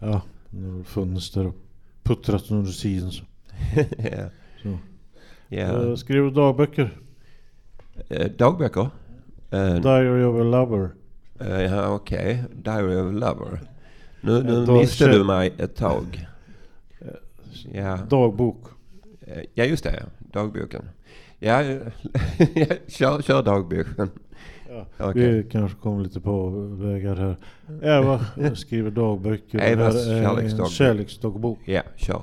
Ja, 0.00 0.22
den 0.50 0.70
har 0.70 0.82
funnits 0.82 1.30
där 1.30 1.46
och 1.46 1.54
puttrat 2.02 2.50
under 2.50 2.72
tiden. 2.72 3.12
Så. 3.12 3.24
ja. 3.98 4.30
Så. 4.62 4.78
Ja. 5.48 5.88
Eh, 5.88 5.94
Skriv 5.94 6.32
dagböcker. 6.32 6.98
Eh, 8.08 8.30
dagböcker? 8.30 8.90
Eh, 9.50 9.74
Diary 9.74 10.24
of 10.24 10.40
a 10.40 10.44
Lover. 10.44 10.88
eh, 11.40 11.62
ja, 11.62 11.88
okej. 11.94 12.44
Diary 12.52 12.96
of 12.96 13.06
a 13.06 13.10
Lover. 13.28 13.60
Nu, 14.20 14.42
nu 14.42 14.66
Dag- 14.66 14.78
missade 14.78 15.12
du 15.12 15.24
mig 15.24 15.52
ett 15.58 15.76
tag. 15.76 16.26
Ja, 17.72 17.98
Dagbok. 18.10 18.64
eh, 19.20 19.42
ja 19.54 19.64
just 19.64 19.84
det. 19.84 20.02
Dagboken. 20.18 20.82
Ja, 21.38 21.62
kör, 22.88 23.22
kör 23.22 23.42
dagboken. 23.42 24.10
Ja, 24.68 24.86
Okej. 25.10 25.32
Vi 25.32 25.42
kanske 25.50 25.78
kommer 25.78 26.02
lite 26.04 26.20
på 26.20 26.50
vägar 26.70 27.16
här. 27.16 27.36
Eva 27.82 28.20
skriver 28.54 28.90
dagböcker. 28.90 29.58
Evas 29.58 30.04
kärleksdagbok. 30.06 30.70
kärleksdagbok. 30.70 31.58
Ja, 31.64 31.82
kör. 31.96 32.22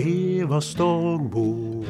Evas 0.00 0.74
dagbok. 0.74 1.86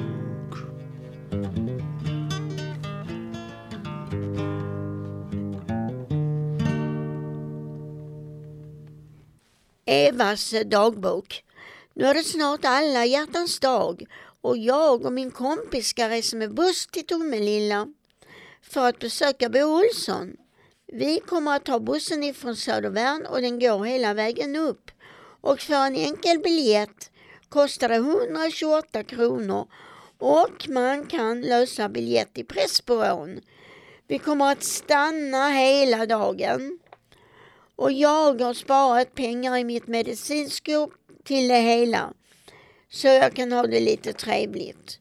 Evas 9.86 10.54
dagbok. 10.66 11.44
Nu 11.94 12.04
är 12.04 12.14
det 12.14 12.24
snart 12.24 12.60
alla 12.62 13.04
hjärtans 13.04 13.60
dag 13.60 14.06
och 14.40 14.56
jag 14.58 15.04
och 15.04 15.12
min 15.12 15.30
kompis 15.30 15.88
ska 15.88 16.08
resa 16.08 16.36
med 16.36 16.54
buss 16.54 16.86
till 16.86 17.06
Tomelilla 17.06 17.86
för 18.62 18.88
att 18.88 18.98
besöka 18.98 19.48
Bo 19.48 19.64
Olsson. 19.64 20.36
Vi 20.92 21.20
kommer 21.20 21.56
att 21.56 21.64
ta 21.64 21.80
bussen 21.80 22.22
ifrån 22.22 22.56
Södervärn 22.56 23.26
och 23.26 23.40
den 23.40 23.58
går 23.58 23.84
hela 23.84 24.14
vägen 24.14 24.56
upp. 24.56 24.90
Och 25.40 25.60
för 25.60 25.86
en 25.86 25.96
enkel 25.96 26.38
biljett 26.38 27.09
kostar 27.50 27.88
det 27.88 27.94
128 27.94 29.02
kronor 29.02 29.66
och 30.18 30.68
man 30.68 31.06
kan 31.06 31.40
lösa 31.40 31.88
biljett 31.88 32.38
i 32.38 32.44
Pressbyrån. 32.44 33.40
Vi 34.06 34.18
kommer 34.18 34.52
att 34.52 34.62
stanna 34.62 35.48
hela 35.48 36.06
dagen. 36.06 36.78
Och 37.76 37.92
jag 37.92 38.40
har 38.40 38.54
sparat 38.54 39.14
pengar 39.14 39.56
i 39.56 39.64
mitt 39.64 39.86
medicinskåp 39.86 40.92
till 41.24 41.48
det 41.48 41.60
hela. 41.60 42.12
Så 42.90 43.06
jag 43.06 43.34
kan 43.34 43.52
ha 43.52 43.62
det 43.62 43.80
lite 43.80 44.12
trevligt. 44.12 44.98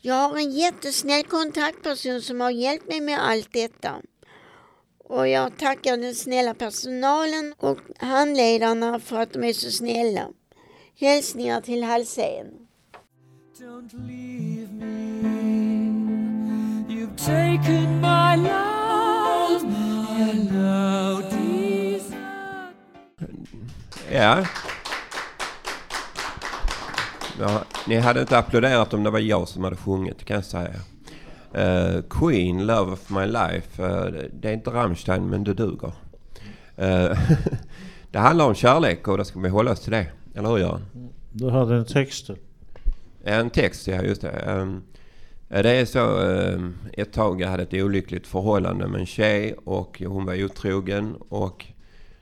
Jag 0.00 0.14
har 0.14 0.36
en 0.36 0.50
jättesnäll 0.50 1.24
kontaktperson 1.24 2.22
som 2.22 2.40
har 2.40 2.50
hjälpt 2.50 2.88
mig 2.88 3.00
med 3.00 3.28
allt 3.28 3.52
detta. 3.52 4.02
Och 5.04 5.28
jag 5.28 5.58
tackar 5.58 5.96
den 5.96 6.14
snälla 6.14 6.54
personalen 6.54 7.54
och 7.58 7.78
handledarna 7.96 9.00
för 9.00 9.20
att 9.20 9.32
de 9.32 9.44
är 9.44 9.52
så 9.52 9.70
snälla. 9.70 10.28
Hälsningar 11.00 11.60
till 11.60 11.82
Halsén. 11.82 12.46
Don't 13.60 13.92
leave 13.92 14.72
me. 14.72 15.22
You've 16.88 17.16
taken 17.16 18.00
my 18.00 18.36
love, 18.36 19.74
hello 20.08 21.20
desire. 21.30 22.18
Ja. 24.12 24.46
ja. 27.40 27.64
Ni 27.86 27.96
hade 27.96 28.20
inte 28.20 28.38
applåderat 28.38 28.94
om 28.94 29.04
det 29.04 29.10
var 29.10 29.18
jag 29.18 29.48
som 29.48 29.64
hade 29.64 29.76
sjungit 29.76 30.24
kan 30.24 30.34
jag 30.34 30.44
säga. 30.44 30.74
Eh, 31.54 32.02
Queen, 32.10 32.66
Love 32.66 32.92
of 32.92 33.10
My 33.10 33.26
Life. 33.26 33.82
eh, 33.82 34.04
det 34.32 34.48
är 34.48 34.52
inte 34.52 34.70
Rammstein 34.70 35.30
men 35.30 35.44
det 35.44 35.54
duger. 35.54 35.92
Eh, 36.76 37.18
det 38.10 38.18
handlar 38.18 38.44
om 38.46 38.54
kärlek 38.54 39.08
och 39.08 39.18
då 39.18 39.24
ska 39.24 39.40
vi 39.40 39.48
hålla 39.48 39.70
oss 39.70 39.80
till 39.80 39.92
det. 39.92 40.06
Eller 40.38 40.48
hur 40.48 40.58
Göran? 40.58 40.82
Du 41.32 41.50
hade 41.50 41.76
en 41.76 41.84
text. 41.84 42.30
En 43.24 43.50
text, 43.50 43.86
ja 43.86 44.02
just 44.02 44.20
det. 44.20 44.42
Ja, 45.48 45.62
det 45.62 45.70
är 45.70 45.84
så, 45.84 46.20
ehm, 46.20 46.74
ett 46.92 47.12
tag 47.12 47.40
jag 47.40 47.48
hade 47.48 47.62
ett 47.62 47.74
olyckligt 47.74 48.26
förhållande 48.26 48.86
med 48.86 49.00
en 49.00 49.06
tjej 49.06 49.54
och 49.64 50.02
hon 50.06 50.24
var 50.24 50.44
otrogen 50.44 51.14
och 51.28 51.66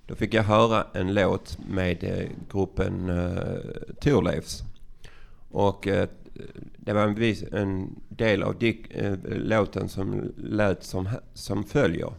då 0.06 0.14
fick 0.14 0.34
jag 0.34 0.42
höra 0.42 0.86
en 0.94 1.14
låt 1.14 1.58
med 1.68 2.04
eh, 2.04 2.28
gruppen 2.52 3.10
uh, 3.10 3.58
Thorleifs. 4.00 4.62
Och 5.50 5.86
eh, 5.86 6.08
det 6.76 6.92
var 6.92 7.02
en, 7.02 7.14
vis, 7.14 7.44
en 7.52 8.00
del 8.08 8.42
av 8.42 8.58
Dick, 8.58 8.90
eh, 8.90 9.16
låten 9.24 9.88
som 9.88 10.32
lät 10.36 10.84
som, 10.84 11.08
som 11.34 11.64
följer. 11.64 12.12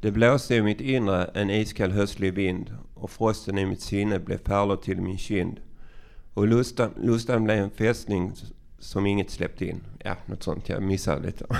Det 0.00 0.10
blåste 0.10 0.54
i 0.54 0.62
mitt 0.62 0.80
inre 0.80 1.24
en 1.24 1.50
iskall 1.50 1.90
höstlig 1.90 2.34
vind 2.34 2.70
och 3.00 3.10
frosten 3.10 3.58
i 3.58 3.66
mitt 3.66 3.80
sinne 3.80 4.18
blev 4.18 4.38
pärlor 4.38 4.76
till 4.76 5.00
min 5.00 5.18
kind. 5.18 5.60
Och 6.34 6.48
lustan, 6.48 6.90
lustan 6.96 7.44
blev 7.44 7.58
en 7.58 7.70
fästning 7.70 8.32
som 8.78 9.06
inget 9.06 9.30
släppte 9.30 9.66
in. 9.66 9.80
Ja, 10.04 10.16
något 10.26 10.42
sånt. 10.42 10.68
Jag 10.68 10.82
missade 10.82 11.26
lite. 11.26 11.46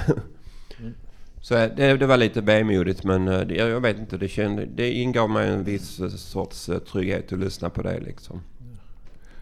Så 1.40 1.56
eh, 1.56 1.70
det, 1.76 1.96
det 1.96 2.06
var 2.06 2.16
lite 2.16 2.40
vemodigt 2.40 3.04
men 3.04 3.28
eh, 3.28 3.40
det, 3.40 3.54
jag 3.54 3.80
vet 3.80 3.98
inte. 3.98 4.16
Det, 4.16 4.28
kände, 4.28 4.66
det 4.66 4.92
ingav 4.92 5.30
mig 5.30 5.48
en 5.48 5.64
viss 5.64 6.00
eh, 6.00 6.08
sorts 6.08 6.70
trygghet 6.92 7.32
att 7.32 7.38
lyssna 7.38 7.70
på 7.70 7.82
det 7.82 8.00
liksom. 8.00 8.40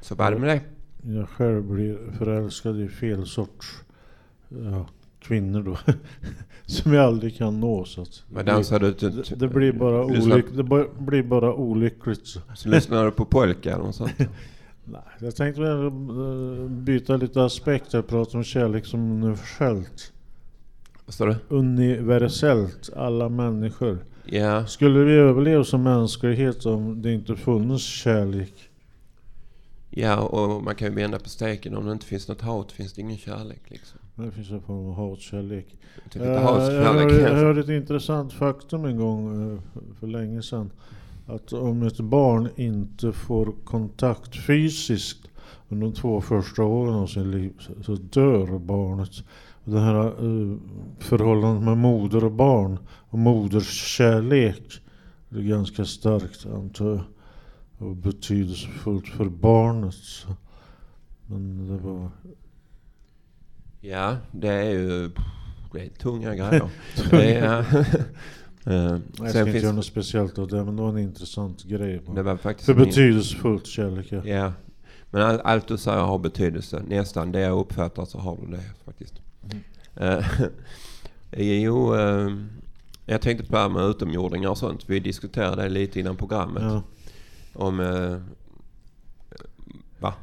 Så 0.00 0.14
var 0.14 0.30
det 0.30 0.38
med 0.38 0.48
det. 0.48 0.60
Jag 1.12 1.28
själv 1.28 1.62
blir 1.62 1.98
förälskad 2.18 2.80
i 2.80 2.88
fel 2.88 3.26
sorts 3.26 3.66
ja, 4.48 4.88
kvinnor 5.26 5.62
då. 5.62 5.78
som 6.66 6.92
jag 6.92 7.04
aldrig 7.04 7.36
kan 7.36 7.60
nå. 7.60 7.84
Så 7.84 8.02
att 8.02 8.22
Men 8.28 8.46
dansade 8.46 8.92
du... 8.92 9.10
det, 9.10 9.36
det, 9.36 9.48
blir 9.48 9.72
bara 9.72 10.04
olyck, 10.04 10.46
det 10.52 10.62
blir 10.98 11.22
bara 11.22 11.54
olyckligt. 11.54 12.26
Så. 12.26 12.40
Så 12.54 12.68
lyssnade 12.68 13.04
du 13.04 13.10
på 13.10 13.24
polka 13.24 13.74
eller 13.74 13.84
något 13.84 13.94
sånt? 13.94 14.12
Nej, 14.84 15.02
jag 15.20 15.36
tänkte 15.36 15.60
väl 15.60 15.86
eh, 15.86 16.68
byta 16.68 17.16
lite 17.16 17.44
aspekter 17.44 17.98
och 17.98 18.06
prata 18.06 18.38
om 18.38 18.44
kärlek 18.44 18.86
som 18.86 19.00
universellt. 19.10 20.12
Vad 21.06 21.14
sa 21.14 21.26
du? 21.26 21.36
Universellt, 21.48 22.90
alla 22.96 23.28
människor. 23.28 23.98
Ja. 24.24 24.66
Skulle 24.66 25.04
vi 25.04 25.12
överleva 25.12 25.64
som 25.64 25.82
mänsklighet 25.82 26.66
om 26.66 27.02
det 27.02 27.12
inte 27.12 27.36
funnits 27.36 27.84
kärlek? 27.84 28.70
Ja, 29.90 30.20
och 30.20 30.62
man 30.62 30.74
kan 30.74 30.88
ju 30.88 30.94
vända 30.94 31.18
på 31.18 31.28
steken. 31.28 31.76
Om 31.76 31.86
det 31.86 31.92
inte 31.92 32.06
finns 32.06 32.28
något 32.28 32.40
hat 32.40 32.72
finns 32.72 32.92
det 32.92 33.00
ingen 33.00 33.18
kärlek 33.18 33.62
liksom. 33.66 34.00
Det 34.16 34.30
finns 34.30 34.50
en 34.50 34.60
form 34.62 34.86
av 34.86 34.94
hatkärlek. 34.94 35.76
Jag 36.12 36.26
Eh, 36.26 36.32
jag, 36.74 37.12
jag 37.12 37.34
hörde 37.34 37.60
ett 37.60 37.68
intressant 37.68 38.32
faktum 38.32 38.84
en 38.84 38.96
gång 38.96 39.52
eh, 39.52 39.58
för 40.00 40.06
länge 40.06 40.42
sedan. 40.42 40.70
Att 41.26 41.52
om 41.52 41.82
ett 41.82 42.00
barn 42.00 42.48
inte 42.56 43.12
får 43.12 43.52
kontakt 43.64 44.36
fysiskt 44.46 45.28
under 45.68 45.86
de 45.86 45.92
två 45.92 46.20
första 46.20 46.62
åren 46.62 46.94
av 46.94 47.06
sin 47.06 47.30
liv 47.30 47.52
så- 47.82 47.94
dör 47.94 48.58
barnet. 48.58 49.10
Det 49.64 49.80
här 49.80 50.04
eh, 50.06 50.56
förhållandet 50.98 51.62
med 51.64 51.78
moder 51.78 52.24
och 52.24 52.32
barn 52.32 52.78
och 52.88 53.18
moders 53.18 53.70
kärlek 53.96 54.80
är 55.30 55.40
ganska 55.42 55.84
starkt 55.84 56.46
antar 56.46 56.90
jag. 56.90 57.00
Och 57.88 57.96
betydelsefullt 57.96 59.08
för 59.08 59.24
barnet. 59.28 59.94
Men 61.26 61.68
det 61.68 61.76
var... 61.88 62.10
Ja, 63.90 64.16
det 64.32 64.48
är 64.48 64.70
ju... 64.70 65.10
Det 65.72 65.80
är 65.84 65.88
tunga 65.88 66.34
grejer. 66.34 66.68
det 67.10 67.34
är, 67.34 67.64
Eh, 68.68 68.74
Jag 69.18 69.30
ska 69.30 69.40
inte 69.40 69.52
finns, 69.52 69.64
göra 69.64 69.72
något 69.74 69.84
speciellt 69.86 70.38
av 70.38 70.48
det 70.48 70.64
men 70.64 70.76
det 70.76 70.82
var 70.82 70.88
en 70.88 70.98
intressant 70.98 71.64
grej. 71.64 72.02
det 72.14 72.22
var 72.22 72.36
faktiskt 72.36 72.66
För 72.66 72.74
min- 72.74 72.84
betydelsefullt 72.84 73.66
kärlek 73.66 74.06
ja. 74.12 74.22
Ja. 74.24 74.52
Men 75.10 75.22
all, 75.22 75.40
allt 75.40 75.68
du 75.68 75.76
säger 75.78 75.98
har 75.98 76.18
betydelse. 76.18 76.82
Nästan 76.88 77.32
det 77.32 77.40
jag 77.40 77.58
uppfattar 77.58 78.04
så 78.04 78.18
har 78.18 78.36
du 78.36 78.46
det 78.56 78.62
faktiskt. 78.84 79.14
Mm. 79.44 80.18
Eh, 80.18 80.26
jo, 81.62 81.94
eh, 81.94 82.28
jag 83.06 83.20
tänkte 83.20 83.46
på 83.46 83.52
det 83.52 83.58
här 83.58 83.68
med 83.68 83.82
utomjordingar 83.84 84.50
och 84.50 84.58
sånt. 84.58 84.84
Vi 84.90 85.00
diskuterade 85.00 85.62
det 85.62 85.68
lite 85.68 86.00
innan 86.00 86.16
programmet. 86.16 86.62
ja. 86.62 86.82
Om... 87.54 87.80
Eh, 87.80 88.18
va? 89.98 90.14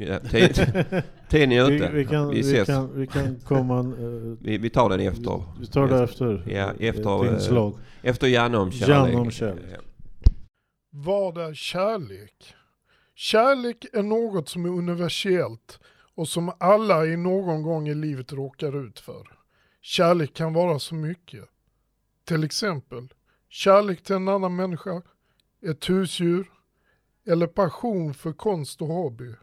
Ja, 0.00 0.18
Tiden 1.28 1.52
är 1.52 1.64
Vi, 1.70 1.76
ute. 1.76 1.90
vi, 1.92 2.04
kan, 2.06 2.28
vi 2.28 2.34
vi, 2.34 2.40
ses. 2.40 2.66
kan, 2.66 2.98
vi 3.00 3.06
kan 3.06 3.40
komma... 3.40 3.78
eh, 3.78 4.36
Vi, 4.40 4.58
vi 4.58 4.70
tar 4.70 4.88
den 4.88 5.00
efter. 5.00 5.42
vi 5.60 5.66
tar 5.66 5.88
det 5.88 6.02
efter. 6.02 6.44
Ja, 6.46 6.72
efter, 6.78 7.24
Ett 7.24 7.28
eh, 7.30 7.34
inslag. 7.34 7.78
Efter 8.02 8.26
Janne 8.26 8.58
om 8.58 8.70
kärlek. 8.72 8.88
Janne 8.88 9.16
om 9.20 9.30
kärlek. 9.30 9.64
Ja. 9.72 9.78
Vad 10.90 11.38
är 11.38 11.54
kärlek? 11.54 12.54
Kärlek 13.14 13.86
är 13.92 14.02
något 14.02 14.48
som 14.48 14.64
är 14.64 14.68
universellt 14.68 15.78
och 16.14 16.28
som 16.28 16.52
alla 16.60 17.06
i 17.06 17.16
någon 17.16 17.62
gång 17.62 17.88
i 17.88 17.94
livet 17.94 18.32
råkar 18.32 18.86
ut 18.86 19.00
för. 19.00 19.26
Kärlek 19.82 20.34
kan 20.34 20.52
vara 20.52 20.78
så 20.78 20.94
mycket. 20.94 21.44
Till 22.24 22.44
exempel 22.44 23.08
kärlek 23.48 24.02
till 24.02 24.14
en 24.16 24.28
annan 24.28 24.56
människa, 24.56 25.02
ett 25.66 25.90
husdjur 25.90 26.46
eller 27.26 27.46
passion 27.46 28.14
för 28.14 28.32
konst 28.32 28.82
och 28.82 28.88
hobby. 28.88 29.34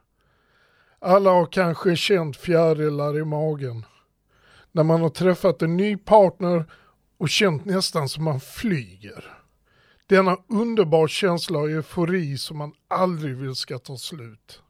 Alla 1.00 1.32
har 1.32 1.46
kanske 1.46 1.96
känt 1.96 2.38
fjärilar 2.38 3.18
i 3.18 3.26
magen 3.26 3.86
när 4.72 4.84
man 4.84 5.02
har 5.02 5.10
träffat 5.10 5.62
en 5.62 5.78
ny 5.78 5.98
partner 5.98 6.66
och 7.18 7.30
känt 7.30 7.66
nästan 7.66 8.10
som 8.10 8.24
man 8.24 8.40
flyger. 8.40 9.38
Denna 10.08 10.38
underbar 10.50 11.08
känsla 11.08 11.60
av 11.60 11.70
eufori 11.70 12.38
som 12.38 12.58
man 12.58 12.74
aldrig 12.88 13.36
vill 13.36 13.56
ska 13.56 13.80
ta 13.80 13.98
slut. 13.98 14.62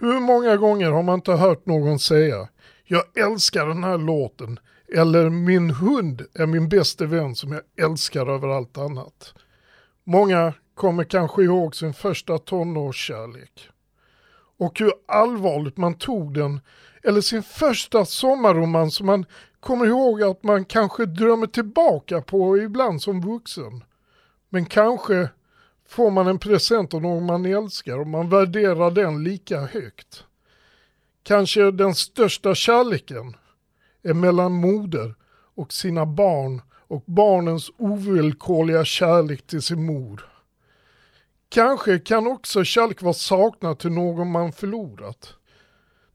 Hur 0.00 0.20
många 0.20 0.56
gånger 0.56 0.90
har 0.90 1.02
man 1.02 1.14
inte 1.14 1.32
hört 1.32 1.66
någon 1.66 1.98
säga 1.98 2.48
jag 2.84 3.18
älskar 3.18 3.66
den 3.66 3.84
här 3.84 3.98
låten 3.98 4.58
eller 4.94 5.30
min 5.30 5.70
hund 5.70 6.26
är 6.34 6.46
min 6.46 6.68
bästa 6.68 7.06
vän 7.06 7.34
som 7.34 7.52
jag 7.52 7.62
älskar 7.90 8.26
över 8.26 8.48
allt 8.48 8.78
annat. 8.78 9.34
Många 10.04 10.54
kommer 10.74 11.04
kanske 11.04 11.42
ihåg 11.42 11.76
sin 11.76 11.94
första 11.94 12.38
tonårskärlek 12.38 13.71
och 14.56 14.78
hur 14.78 14.92
allvarligt 15.06 15.76
man 15.76 15.94
tog 15.94 16.34
den 16.34 16.60
eller 17.02 17.20
sin 17.20 17.42
första 17.42 18.04
sommarroman 18.04 18.90
som 18.90 19.06
man 19.06 19.26
kommer 19.60 19.86
ihåg 19.86 20.22
att 20.22 20.42
man 20.42 20.64
kanske 20.64 21.06
drömmer 21.06 21.46
tillbaka 21.46 22.20
på 22.20 22.58
ibland 22.58 23.02
som 23.02 23.20
vuxen. 23.20 23.84
Men 24.48 24.66
kanske 24.66 25.28
får 25.88 26.10
man 26.10 26.26
en 26.26 26.38
present 26.38 26.94
av 26.94 27.02
någon 27.02 27.26
man 27.26 27.46
älskar 27.46 27.98
och 27.98 28.06
man 28.06 28.28
värderar 28.28 28.90
den 28.90 29.24
lika 29.24 29.60
högt. 29.60 30.24
Kanske 31.22 31.70
den 31.70 31.94
största 31.94 32.54
kärleken 32.54 33.36
är 34.02 34.14
mellan 34.14 34.52
moder 34.52 35.14
och 35.54 35.72
sina 35.72 36.06
barn 36.06 36.62
och 36.72 37.02
barnens 37.06 37.70
ovillkorliga 37.76 38.84
kärlek 38.84 39.46
till 39.46 39.62
sin 39.62 39.86
mor. 39.86 40.31
Kanske 41.54 41.98
kan 41.98 42.26
också 42.26 42.64
kärlek 42.64 43.02
vara 43.02 43.14
saknad 43.14 43.78
till 43.78 43.92
någon 43.92 44.30
man 44.30 44.52
förlorat. 44.52 45.34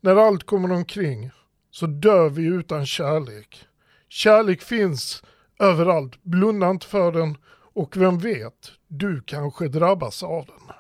När 0.02 0.16
allt 0.16 0.44
kommer 0.44 0.72
omkring 0.72 1.32
så 1.72 1.88
dör 1.88 2.30
vi 2.30 2.46
utan 2.46 2.86
kärlek. 2.86 3.66
Kärlek 4.10 4.62
finns 4.62 5.24
överallt, 5.60 6.24
blunda 6.24 6.70
inte 6.70 6.88
för 6.88 7.12
den 7.12 7.38
och 7.74 7.98
vem 7.98 8.20
vet, 8.20 8.72
du 8.88 9.22
kanske 9.22 9.68
drabbas 9.68 10.24
av 10.24 10.46
den. 10.46 10.76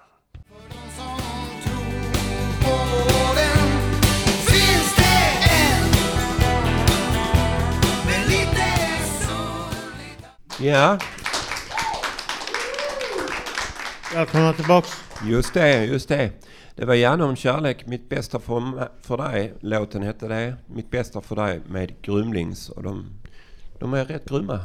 ja, 10.59 10.99
Välkomna 14.17 14.53
tillbaks. 14.53 14.89
just 15.25 15.53
det, 15.53 15.85
just 15.85 16.09
det. 16.09 16.31
Det 16.75 16.85
var 16.85 16.93
gärna 16.93 17.25
om 17.25 17.35
kärlek, 17.35 17.85
mitt 17.87 18.09
bästa 18.09 18.39
för, 18.39 18.89
för 19.01 19.17
dig. 19.17 19.53
Låten 19.59 20.03
hette 20.03 20.27
det. 20.27 20.55
Mitt 20.65 20.91
bästa 20.91 21.21
för 21.21 21.35
dig 21.35 21.61
med 21.67 22.01
Grumlings. 22.01 22.69
Och 22.69 22.83
de, 22.83 23.05
de 23.79 23.93
är 23.93 24.05
rätt 24.05 24.29
grymma. 24.29 24.59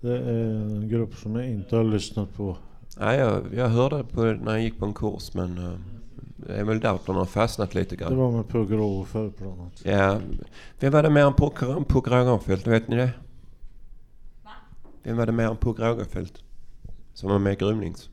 Det 0.00 0.12
är 0.12 0.28
en 0.54 0.88
grupp 0.88 1.14
som 1.14 1.36
jag 1.36 1.46
inte 1.48 1.76
har 1.76 1.84
lyssnat 1.84 2.34
på. 2.34 2.56
Ja, 2.98 3.14
jag, 3.14 3.42
jag 3.54 3.68
hörde 3.68 4.04
på 4.04 4.22
när 4.22 4.52
jag 4.52 4.62
gick 4.62 4.78
på 4.78 4.86
en 4.86 4.94
kurs 4.94 5.34
men 5.34 5.58
eh, 5.58 5.72
det 6.36 6.52
är 6.54 6.64
väl 6.64 6.80
därför 6.80 7.06
de 7.06 7.16
har 7.16 7.24
fastnat 7.24 7.74
lite 7.74 7.96
Det 7.96 8.04
grann. 8.04 8.16
var 8.16 8.30
med 8.30 8.48
Pugh 8.48 8.72
Rogefeldt 8.72 9.38
bland 9.38 9.60
annat. 9.60 9.80
Ja, 9.84 10.18
vem 10.80 10.92
var 10.92 11.02
det 11.02 11.10
mer 11.10 11.26
än 11.26 11.34
Puck 11.88 12.08
Rogefeldt? 12.12 12.66
Vet 12.66 12.88
ni 12.88 12.96
det? 12.96 13.10
Vem 15.02 15.16
var 15.16 15.26
det 15.26 15.32
mer 15.32 15.48
än 15.50 15.56
Puck 15.56 15.78
Rogefeldt? 15.78 16.42
Som 17.14 17.30
var 17.30 17.38
med 17.38 17.52
i 17.52 17.56
Grumlings? 17.56 18.10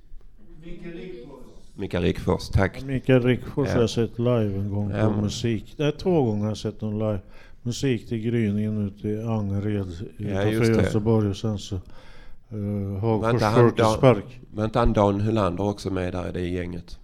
Mikael 1.75 2.03
Rickfors, 2.03 2.49
tack. 2.49 2.83
Mikael 2.83 3.21
Rickfors 3.23 3.67
Ja. 3.67 3.73
har 3.73 3.81
jag 3.81 3.89
sett 3.89 4.19
live 4.19 4.55
en 4.59 4.69
gång 4.69 4.91
på 4.91 4.97
Ja, 4.97 5.21
musik. 5.21 5.73
Det 5.77 5.83
är 5.85 5.91
två 5.91 6.23
gånger 6.23 6.41
har 6.41 6.47
jag 6.49 6.57
sett 6.57 6.81
honom 6.81 6.99
live. 6.99 7.19
Musik 7.61 8.07
till 8.07 8.17
gryningen 8.19 8.87
ute 8.87 9.07
i 9.09 9.23
Angered 9.23 9.87
Ja, 10.17 10.43
utanför 10.43 10.73
det. 10.73 10.83
Göteborg 10.83 11.29
och 11.29 11.37
sen 11.37 11.57
så 11.59 11.75
uh, 11.75 11.81
Var 13.01 13.33
Hagfors 13.33 13.99
Folkets 13.99 14.35
Var 14.51 14.65
inte 14.65 14.79
han 14.79 14.93
Dan 14.93 15.21
Hylander 15.21 15.63
också 15.63 15.89
med 15.89 16.13
där 16.13 16.29
i 16.29 16.31
det 16.31 16.47
gänget? 16.47 16.99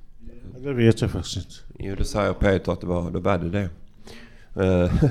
Det 0.63 0.73
vet 0.73 1.01
jag 1.01 1.11
faktiskt 1.11 1.37
inte. 1.37 1.55
Jo, 1.79 1.95
det 1.97 2.05
säger 2.05 2.33
Peter 2.33 2.71
att 2.71 2.81
det 2.81 2.87
var. 2.87 3.11
Då 3.11 3.19
var 3.19 3.37
det 3.37 3.49
det. 3.49 3.69
Eh, 4.65 4.93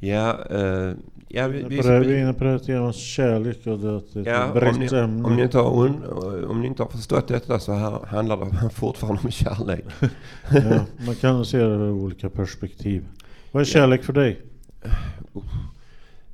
ja, 0.00 0.38
eh, 0.50 0.92
ja, 1.28 1.48
vi, 1.48 1.62
Vi 1.62 1.78
är 1.78 2.00
vi, 2.00 2.20
inne 2.20 2.32
på 2.32 2.44
det 2.44 2.58
temat 2.58 2.94
kärlek 2.94 3.66
och 3.66 3.78
det 3.78 4.00
det 4.12 4.30
är 4.30 4.34
ja, 4.34 4.44
ett 4.44 4.52
om, 4.52 4.58
brett 4.60 4.78
ni, 4.78 4.98
ämne. 4.98 5.24
om, 5.24 5.36
ni 5.36 5.42
inte 5.42 5.58
har, 5.58 5.70
un- 5.88 6.44
om 6.46 6.60
ni 6.60 6.66
inte 6.66 6.82
har 6.82 6.90
förstått 6.90 7.28
detta 7.28 7.58
så 7.58 7.72
här 7.72 8.06
handlar 8.06 8.36
det 8.36 8.70
fortfarande 8.74 9.20
om 9.24 9.30
kärlek. 9.30 9.84
ja, 10.50 10.84
man 11.06 11.14
kan 11.14 11.44
se 11.44 11.58
det 11.58 11.64
ur 11.64 11.90
olika 11.90 12.28
perspektiv. 12.30 13.04
Vad 13.52 13.60
är 13.60 13.64
kärlek 13.64 14.04
för 14.04 14.12
dig? 14.12 14.40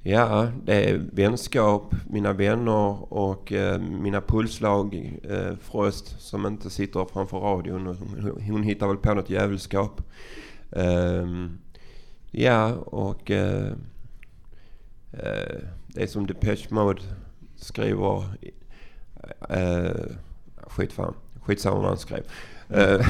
Ja, 0.03 0.49
det 0.65 0.91
är 0.91 1.01
vänskap, 1.13 1.95
mina 2.11 2.33
vänner 2.33 3.13
och 3.13 3.53
eh, 3.53 3.81
mina 3.81 4.21
pulslag. 4.21 5.19
Eh, 5.31 5.57
Frost 5.61 6.21
som 6.21 6.47
inte 6.47 6.71
sitter 6.71 7.05
framför 7.13 7.39
radion. 7.39 7.87
Hon, 7.87 8.43
hon 8.51 8.63
hittar 8.63 8.89
väl 8.89 8.97
på 8.97 9.15
något 9.15 9.31
djävulskap. 9.31 10.03
Ehm, 10.73 11.59
ja, 12.37 12.73
och 12.75 13.31
eh, 13.31 13.73
eh, 15.13 15.57
det 15.87 16.03
är 16.03 16.07
som 16.07 16.27
Depeche 16.27 16.67
Mode 16.71 17.03
skriver. 17.57 18.25
Eh, 19.51 19.91
skitfan. 20.67 21.15
Skitsamma 21.43 21.77
vad 21.77 21.89
han 21.89 21.99
skrev. 21.99 22.23
Eh, 22.69 23.01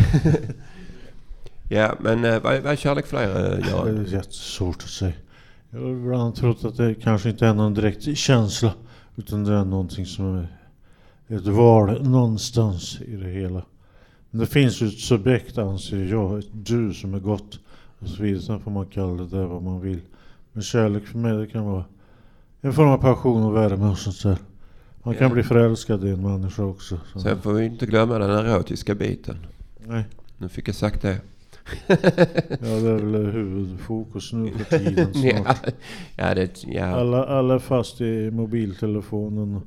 ja, 1.68 1.94
men 2.00 2.24
eh, 2.24 2.42
vad, 2.42 2.62
vad 2.62 2.72
är 2.72 2.76
kärlek 2.76 3.06
för 3.06 3.16
dig, 3.16 3.26
eh, 3.26 3.50
Det 3.58 3.70
Göran? 3.70 3.98
är 4.06 4.12
jättesvårt 4.12 4.82
att 4.82 4.88
säga. 4.88 5.12
Jag 5.70 5.80
har 5.80 5.90
ibland 5.90 6.34
trott 6.34 6.64
att 6.64 6.76
det 6.76 6.94
kanske 6.94 7.30
inte 7.30 7.46
är 7.46 7.54
någon 7.54 7.74
direkt 7.74 8.18
känsla. 8.18 8.72
Utan 9.16 9.44
det 9.44 9.54
är 9.54 9.64
någonting 9.64 10.06
som 10.06 10.34
är 10.36 10.48
ett 11.36 11.46
val 11.46 12.02
någonstans 12.08 13.00
i 13.00 13.16
det 13.16 13.28
hela. 13.28 13.62
Men 14.30 14.40
det 14.40 14.46
finns 14.46 14.82
ju 14.82 14.86
ett 14.86 14.98
subjekt 14.98 15.58
anser 15.58 16.04
jag, 16.04 16.38
ett 16.38 16.48
du 16.52 16.94
som 16.94 17.14
är 17.14 17.18
gott. 17.20 17.60
Och 17.98 18.08
så 18.08 18.22
vidare. 18.22 18.42
Sen 18.42 18.60
får 18.60 18.70
man 18.70 18.86
kalla 18.86 19.12
det 19.22 19.26
där 19.36 19.44
vad 19.44 19.62
man 19.62 19.80
vill. 19.80 20.00
Men 20.52 20.62
kärlek 20.62 21.06
för 21.06 21.18
mig 21.18 21.36
det 21.36 21.46
kan 21.46 21.64
vara 21.64 21.84
en 22.60 22.72
form 22.72 22.88
av 22.88 22.98
passion 22.98 23.42
och 23.44 23.56
värme 23.56 23.86
och 23.86 23.98
sånt 23.98 24.22
där. 24.22 24.38
Man 25.02 25.14
kan 25.14 25.28
Ja. 25.28 25.34
bli 25.34 25.42
förälskad 25.42 26.04
i 26.04 26.10
en 26.10 26.22
människa 26.22 26.62
också. 26.64 27.00
Så. 27.12 27.20
Sen 27.20 27.42
får 27.42 27.52
vi 27.52 27.64
inte 27.64 27.86
glömma 27.86 28.18
den 28.18 28.30
erotiska 28.30 28.94
biten. 28.94 29.36
Nej. 29.86 30.04
Nu 30.38 30.48
fick 30.48 30.68
jag 30.68 30.74
sagt 30.74 31.02
det. 31.02 31.20
Ja, 31.88 31.96
det 32.60 32.90
är 32.90 32.94
väl 32.98 33.26
huvudfokus 33.26 34.32
nu 34.32 34.50
för 34.52 34.78
tiden 34.78 35.14
snart. 35.44 35.64
ja, 36.16 36.34
det, 36.34 36.64
ja. 36.66 36.84
Alla, 36.86 37.24
alla 37.26 37.54
är 37.54 37.58
fast 37.58 38.00
i 38.00 38.30
mobiltelefonen. 38.30 39.60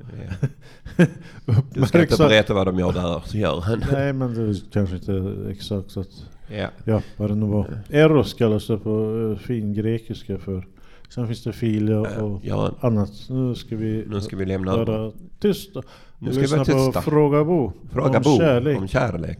Ja. 0.97 1.05
Du 1.73 1.85
ska 1.85 2.01
inte 2.01 2.17
berätta 2.17 2.53
vad 2.53 2.67
de 2.67 2.79
gör 2.79 2.91
där, 2.91 3.37
gör 3.37 3.59
han. 3.61 3.83
Nej 3.91 4.13
men 4.13 4.33
det 4.33 4.41
är 4.41 4.55
kanske 4.71 4.95
inte 4.95 5.45
exakt 5.51 5.97
att, 5.97 6.25
Ja. 6.51 6.67
ja 6.83 7.01
vad 7.17 7.29
det 7.29 7.35
nu 7.35 7.45
var. 7.45 7.79
Eros 7.89 8.33
kallas 8.33 8.67
det 8.67 8.77
på 8.77 8.89
uh, 8.89 9.37
fin 9.37 9.73
grekiska 9.73 10.37
för. 10.37 10.67
Sen 11.09 11.27
finns 11.27 11.43
det 11.43 11.53
filia 11.53 11.99
och 11.99 12.39
Ja, 12.43 12.71
annat. 12.79 13.11
Nu 13.29 13.55
ska 13.55 13.75
vi 13.75 14.05
nu 14.07 14.21
ska 14.21 14.35
vi 14.35 14.45
lämna 14.45 14.77
vara 14.77 15.11
tysta. 15.39 15.81
Nu 16.19 16.31
ska 16.31 16.41
vi 16.41 16.47
vara 16.47 16.59
lyssna 16.59 16.73
på 16.73 16.85
tysta. 16.85 17.01
Fråga 17.01 17.43
Bo. 17.43 17.71
Fråga 17.91 18.17
om 18.17 18.23
Bo 18.23 18.37
kärlek. 18.37 18.77
om 18.77 18.87
kärlek. 18.87 19.39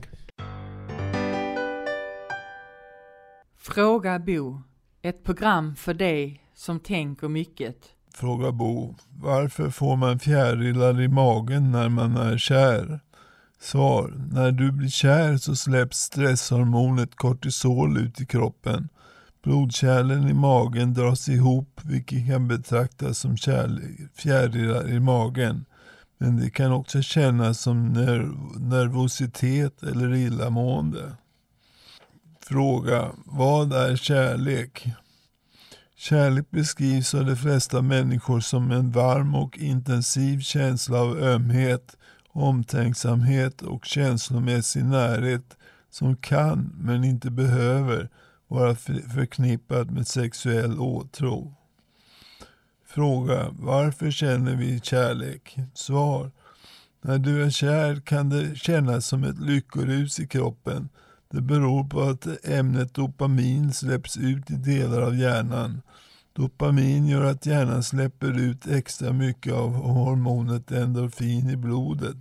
Fråga 3.57 4.19
Bo. 4.19 4.61
Ett 5.01 5.23
program 5.23 5.75
för 5.75 5.93
dig 5.93 6.41
som 6.53 6.79
tänker 6.79 7.27
mycket. 7.27 7.75
Fråga 8.13 8.51
Bo. 8.51 8.95
Varför 9.09 9.69
får 9.69 9.95
man 9.95 10.19
fjärilar 10.19 11.01
i 11.01 11.07
magen 11.07 11.71
när 11.71 11.89
man 11.89 12.17
är 12.17 12.37
kär? 12.37 12.99
Svar. 13.61 14.13
När 14.31 14.51
du 14.51 14.71
blir 14.71 14.89
kär 14.89 15.37
så 15.37 15.55
släpps 15.55 15.97
stresshormonet 15.97 17.15
kortisol 17.15 17.97
ut 17.97 18.21
i 18.21 18.25
kroppen. 18.25 18.89
Blodkärlen 19.43 20.29
i 20.29 20.33
magen 20.33 20.93
dras 20.93 21.29
ihop 21.29 21.81
vilket 21.83 22.27
kan 22.27 22.47
betraktas 22.47 23.19
som 23.19 23.37
fjärilar 24.15 24.89
i 24.89 24.99
magen. 24.99 25.65
Men 26.17 26.37
det 26.37 26.49
kan 26.49 26.71
också 26.71 27.01
kännas 27.01 27.61
som 27.61 27.87
nerv 27.87 28.35
nervositet 28.59 29.83
eller 29.83 30.13
illamående. 30.15 31.15
Fråga. 32.41 33.11
Vad 33.25 33.73
är 33.73 33.95
kärlek? 33.95 34.87
Kärlek 35.95 36.51
beskrivs 36.51 37.13
av 37.13 37.25
de 37.25 37.35
flesta 37.35 37.81
människor 37.81 38.39
som 38.39 38.71
en 38.71 38.91
varm 38.91 39.35
och 39.35 39.57
intensiv 39.57 40.39
känsla 40.39 41.01
av 41.01 41.17
ömhet, 41.17 41.97
omtänksamhet 42.39 43.61
och 43.61 43.85
känslomässig 43.85 44.85
närhet 44.85 45.57
som 45.89 46.15
kan, 46.15 46.75
men 46.77 47.03
inte 47.03 47.31
behöver, 47.31 48.09
vara 48.47 48.75
förknippat 49.15 49.91
med 49.91 50.07
sexuell 50.07 50.79
åtrå. 50.79 51.53
Fråga. 52.87 53.47
Varför 53.59 54.11
känner 54.11 54.55
vi 54.55 54.79
kärlek? 54.79 55.57
Svar. 55.73 56.31
När 57.01 57.17
du 57.17 57.43
är 57.43 57.49
kär 57.49 58.01
kan 58.05 58.29
det 58.29 58.55
kännas 58.55 59.07
som 59.07 59.23
ett 59.23 59.39
lyckorus 59.39 60.19
i 60.19 60.27
kroppen. 60.27 60.89
Det 61.31 61.41
beror 61.41 61.83
på 61.83 62.01
att 62.01 62.45
ämnet 62.45 62.93
dopamin 62.93 63.73
släpps 63.73 64.17
ut 64.17 64.51
i 64.51 64.53
delar 64.53 65.01
av 65.01 65.15
hjärnan. 65.15 65.81
Dopamin 66.39 67.07
gör 67.07 67.25
att 67.25 67.45
hjärnan 67.45 67.83
släpper 67.83 68.39
ut 68.39 68.67
extra 68.67 69.13
mycket 69.13 69.53
av 69.53 69.73
hormonet 69.73 70.71
endorfin 70.71 71.49
i 71.49 71.55
blodet. 71.55 72.17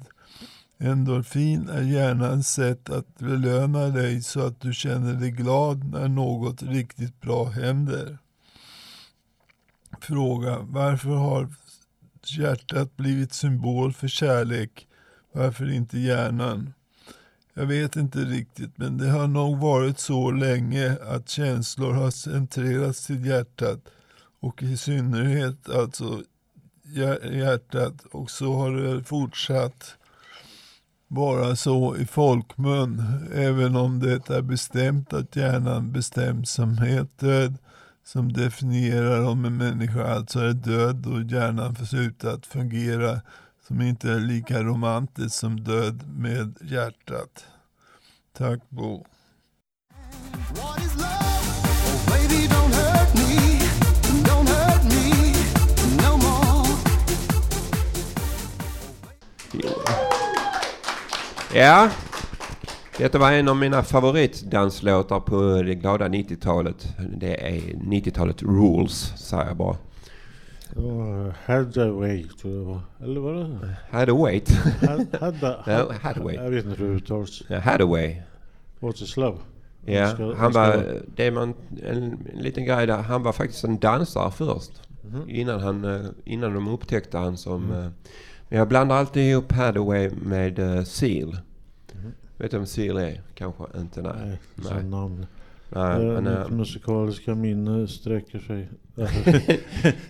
Endorfin 0.79 1.69
är 1.69 1.83
hjärnans 1.83 2.53
sätt 2.53 2.91
att 2.91 3.19
belöna 3.19 3.89
dig 3.89 4.23
så 4.23 4.47
att 4.47 4.61
du 4.61 4.75
känner 4.75 5.15
dig 5.15 5.31
glad 5.31 5.85
när 5.85 6.09
något 6.09 6.63
riktigt 6.63 7.21
bra 7.21 7.45
händer. 7.45 8.19
Fråga. 10.01 10.59
Varför 10.61 11.09
har 11.11 11.49
hjärtat 12.25 12.97
blivit 12.97 13.33
symbol 13.33 13.93
för 13.93 14.09
kärlek? 14.09 14.87
Varför 15.33 15.71
inte 15.71 15.99
hjärnan? 15.99 16.73
Jag 17.55 17.67
vet 17.67 17.97
inte 17.97 18.19
riktigt, 18.19 18.79
men 18.79 18.99
det 18.99 19.11
har 19.11 19.27
nog 19.27 19.59
varit 19.59 19.99
så 19.99 20.31
länge 20.31 20.97
att 21.03 21.29
känslor 21.29 21.93
har 21.93 22.11
centrerats 22.11 23.07
till 23.07 23.27
hjärtat 23.27 23.81
och 24.41 24.63
i 24.63 24.77
synnerhet 24.77 25.69
alltså 25.69 26.23
hjärtat 27.33 28.05
och 28.13 28.31
så 28.31 28.55
har 28.55 28.73
det 28.73 29.05
fortsatt 29.05 29.97
vara 31.09 31.57
så 31.57 31.97
i 31.97 32.07
folkmun 32.07 33.03
även 33.35 33.77
om 33.77 34.01
det 34.01 34.31
är 34.31 34.43
bestämt 34.43 35.13
att 35.13 35.37
hjärnan 35.37 35.93
bestämsamhet 35.93 37.19
död 37.19 37.59
som 38.05 38.33
definierar 38.33 39.25
om 39.25 39.45
en 39.45 39.57
människa 39.57 40.15
alltså 40.15 40.41
är 40.41 40.53
död 40.53 41.07
och 41.07 41.23
hjärnan 41.23 41.75
får 41.75 41.85
sluta 41.85 42.33
att 42.33 42.47
fungera 42.47 43.21
som 43.67 43.81
inte 43.81 44.13
är 44.13 44.21
lika 44.21 44.63
romantiskt 44.63 45.39
som 45.39 45.61
död 45.65 46.05
med 46.09 46.57
hjärtat. 46.63 47.47
Tack 48.33 48.61
Bo. 48.69 49.05
Ja, 61.55 61.91
detta 62.99 63.19
var 63.19 63.33
en 63.33 63.49
av 63.49 63.57
mina 63.57 63.83
favoritdanslåtar 63.83 65.21
på 65.21 65.63
det 65.63 65.75
glada 65.75 66.09
90-talet. 66.09 66.89
Det 67.17 67.49
är 67.57 67.61
90-talet 67.75 68.43
rules, 68.43 69.13
säger 69.29 69.47
jag 69.47 69.57
bara. 69.57 69.77
Tror 72.41 72.55
jag 72.55 72.63
det 72.63 72.67
var. 72.67 72.81
Eller 73.03 73.21
var 73.21 73.35
det? 73.35 73.77
Had 73.91 74.11
a 74.11 74.15
wait. 74.15 74.49
Had- 74.83 75.07
Hadda- 75.21 75.63
Ja, 75.67 75.93
Hathaway. 76.03 76.35
Jag 76.35 76.51
vet 76.51 76.65
inte 76.65 76.83
hur 76.83 76.89
det 76.89 76.95
uttalas. 76.95 77.43
Hathaway. 77.65 78.17
What's 78.81 79.01
his 79.01 79.17
love? 79.17 79.39
Ja, 79.85 80.07
Han 80.37 80.53
var, 80.53 81.01
det 81.17 81.31
man, 81.31 81.55
en, 81.87 81.97
en 82.33 82.39
liten 82.43 82.65
grej 82.65 82.87
där. 82.87 82.97
Han 83.03 83.23
var 83.23 83.33
faktiskt 83.33 83.65
en 83.65 83.79
dansare 83.79 84.31
först. 84.31 84.71
Mhm. 85.11 85.29
Innan, 85.31 85.61
han, 85.61 85.85
eh, 85.85 86.07
innan 86.25 86.55
de 86.55 86.69
upptäckte 86.69 87.19
han 87.19 87.37
som... 87.37 87.71
Mm. 87.73 87.93
Jag 88.49 88.69
blandar 88.69 88.97
alltid 88.97 89.31
ihop 89.31 89.53
Hathaway 89.53 90.11
med 90.23 90.59
uh, 90.59 90.83
Seal. 90.85 91.39
Mhm. 91.93 92.13
Vet 92.37 92.51
du 92.51 92.57
vem 92.57 92.67
Seal 92.67 92.97
är? 92.97 93.21
Kanske 93.35 93.65
inte? 93.77 94.03
Nej. 94.03 94.39
Nej, 94.55 94.73
Nej. 94.75 94.85
namn. 94.85 95.27
Nej, 95.69 96.07
Eh, 96.07 96.13
men, 96.13 96.25
mitt 96.25 96.51
eh, 96.51 96.51
musikaliska 96.51 97.35
minne 97.35 97.89
sträcker 97.89 98.39
sig... 98.39 98.69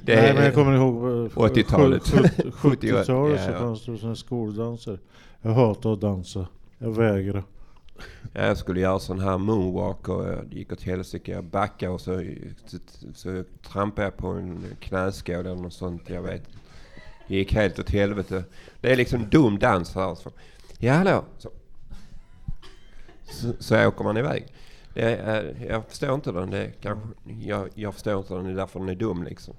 Nej 0.05 0.35
men 0.35 0.44
jag 0.44 0.55
kommer 0.55 0.77
ihåg... 0.77 0.94
eh, 1.05 1.31
80-talet. 1.31 2.03
70-talet 2.03 3.40
så 3.46 3.53
fanns 3.53 3.85
det 3.85 3.98
sådana 3.98 4.16
skoldanser. 4.16 4.98
Jag 5.42 5.51
hatar 5.51 5.92
att 5.92 6.01
dansa. 6.01 6.46
Jag 6.79 6.90
vägrar. 6.96 7.44
Ja, 8.33 8.46
jag 8.46 8.57
skulle 8.59 8.81
göra 8.81 8.98
sån 8.98 9.20
här 9.20 9.38
moonwalk 9.38 10.09
och 10.09 10.24
det 10.24 10.57
gick 10.57 10.72
åt 10.72 10.83
helsike. 10.83 11.33
Jag 11.33 11.44
backade 11.44 11.92
och 11.92 12.01
så, 12.01 12.24
så, 12.66 12.77
så 13.14 13.44
trampade 13.72 14.07
jag 14.07 14.16
på 14.16 14.27
en 14.29 14.64
knäskål 14.81 15.35
eller 15.35 15.55
något 15.55 15.72
sånt. 15.72 16.03
Jag 16.11 16.22
vet. 16.22 16.42
Det 17.29 17.35
gick 17.35 17.55
helt 17.55 17.79
åt 17.79 17.91
helvete. 17.91 18.45
Det 18.81 18.93
är 18.93 18.97
liksom 18.97 19.29
dum 19.31 19.59
dans 19.59 19.95
här. 19.95 20.14
Så. 20.14 20.31
Ja, 20.79 20.93
hallå. 20.93 21.25
Så. 21.38 21.51
Så, 23.31 23.53
så 23.59 23.88
åker 23.88 24.05
man 24.05 24.17
iväg. 24.17 24.47
Det 24.95 25.17
är, 25.17 25.67
jag 25.69 25.85
förstår 25.88 26.14
inte 26.14 26.33
den. 26.33 26.51
Det 26.51 26.59
är 26.59 26.71
kanske, 26.71 27.09
jag, 27.41 27.69
jag 27.75 27.95
förstår 27.95 28.19
inte 28.19 28.35
den. 28.35 28.45
Det 28.45 28.51
är 28.51 28.55
därför 28.55 28.81
den 28.81 28.88
är 28.88 28.95
dum 28.95 29.23
liksom. 29.23 29.55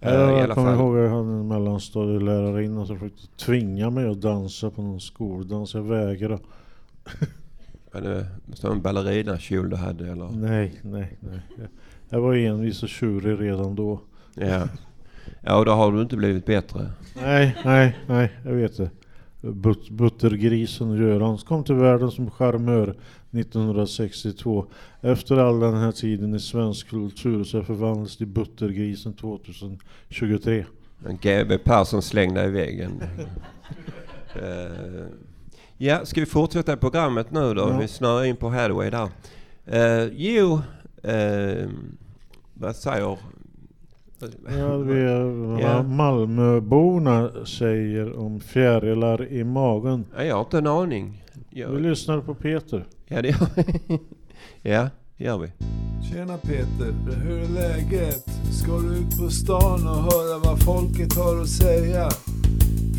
Eh, 0.00 0.14
jag 0.14 0.38
I 0.38 0.42
alla 0.42 0.54
kommer 0.54 0.74
ihåg 0.74 0.96
att 0.96 1.02
jag 1.02 1.10
hade 1.10 1.20
en 1.20 1.48
mellanstadielärarinna 1.48 2.86
som 2.86 2.98
försökte 2.98 3.26
tvinga 3.44 3.90
mig 3.90 4.10
att 4.10 4.20
dansa 4.20 4.70
på 4.70 4.82
någon 4.82 5.00
skoldans. 5.00 5.74
Jag 5.74 5.82
vägrade. 5.82 6.38
Var 7.92 8.00
det 8.00 8.26
så 8.54 8.72
en 8.72 8.82
ballerinakjol 8.82 9.70
du 9.70 9.76
hade 9.76 10.12
eller? 10.12 10.28
Nej, 10.28 10.80
nej, 10.82 11.16
nej. 11.20 11.40
Jag, 11.58 11.68
jag 12.08 12.20
var 12.20 12.34
envis 12.34 12.82
och 12.82 12.88
tjurig 12.88 13.40
redan 13.40 13.74
då. 13.74 14.00
Ja. 14.34 14.68
Ja, 15.42 15.58
och 15.58 15.64
då 15.64 15.72
har 15.72 15.92
du 15.92 16.02
inte 16.02 16.16
blivit 16.16 16.46
bättre. 16.46 16.90
Nej, 17.14 17.56
nej, 17.64 17.98
nej, 18.06 18.32
jag 18.44 18.52
vet 18.52 18.76
det. 18.76 18.90
But, 19.40 19.90
buttergrisen 19.90 20.96
Göran 20.96 21.38
kom 21.38 21.64
till 21.64 21.74
världen 21.74 22.10
som 22.10 22.30
charmör 22.30 22.94
1962. 23.30 24.66
Efter 25.00 25.36
all 25.36 25.60
den 25.60 25.74
här 25.74 25.92
tiden 25.92 26.34
i 26.34 26.40
svensk 26.40 26.88
kultur 26.88 27.44
så 27.44 27.62
förvandlades 27.62 28.16
till 28.16 28.26
buttergrisen 28.26 29.12
2023. 29.12 30.64
Men 30.98 31.16
GB 31.16 31.58
Persson 31.58 32.02
slängde 32.02 32.44
i 32.44 32.50
väggen. 32.50 33.02
Eh, 34.34 35.06
ja, 35.78 36.06
ska 36.06 36.20
vi 36.20 36.26
fortsätta 36.26 36.76
programmet 36.76 37.30
nu 37.30 37.54
då? 37.54 37.60
Ja. 37.60 37.78
Vi 37.78 37.88
snöar 37.88 38.24
in 38.24 38.36
på 38.36 38.48
Hathaway 38.48 38.90
där. 38.90 39.08
Uh, 39.72 40.12
jo, 40.16 40.60
eh, 41.02 41.68
vad 42.54 42.76
säger... 42.76 43.18
Ja, 44.58 44.76
vi, 44.76 45.00
är- 45.00 45.60
Ja. 45.60 45.82
Malmöborna 45.82 47.30
säger 47.46 48.18
om 48.18 48.40
fjärilar 48.40 49.32
i 49.32 49.44
magen. 49.44 50.04
Ja, 50.16 50.24
Jag 50.24 50.34
har 50.34 50.40
inte 50.44 50.58
en 50.58 50.66
aning. 50.66 51.22
Jag, 51.50 51.68
Vi 51.70 51.80
lyssnar 51.80 52.20
på 52.20 52.34
Peter. 52.34 52.84
ja, 53.06 53.22
det 53.22 53.28
gör 53.28 53.46
vi. 53.56 53.98
ja, 54.70 54.88
det 55.16 55.24
gör 55.24 55.38
vi. 55.38 55.52
Tjena 56.12 56.38
Peter, 56.38 56.92
hur 57.24 57.38
är 57.42 57.48
läget? 57.48 58.24
Ska 58.52 58.78
du 58.78 58.96
ut 58.96 59.18
på 59.20 59.30
stan 59.30 59.88
och 59.88 60.02
höra 60.12 60.38
vad 60.44 60.62
folket 60.62 61.16
har 61.16 61.40
att 61.40 61.48
säga? 61.48 62.08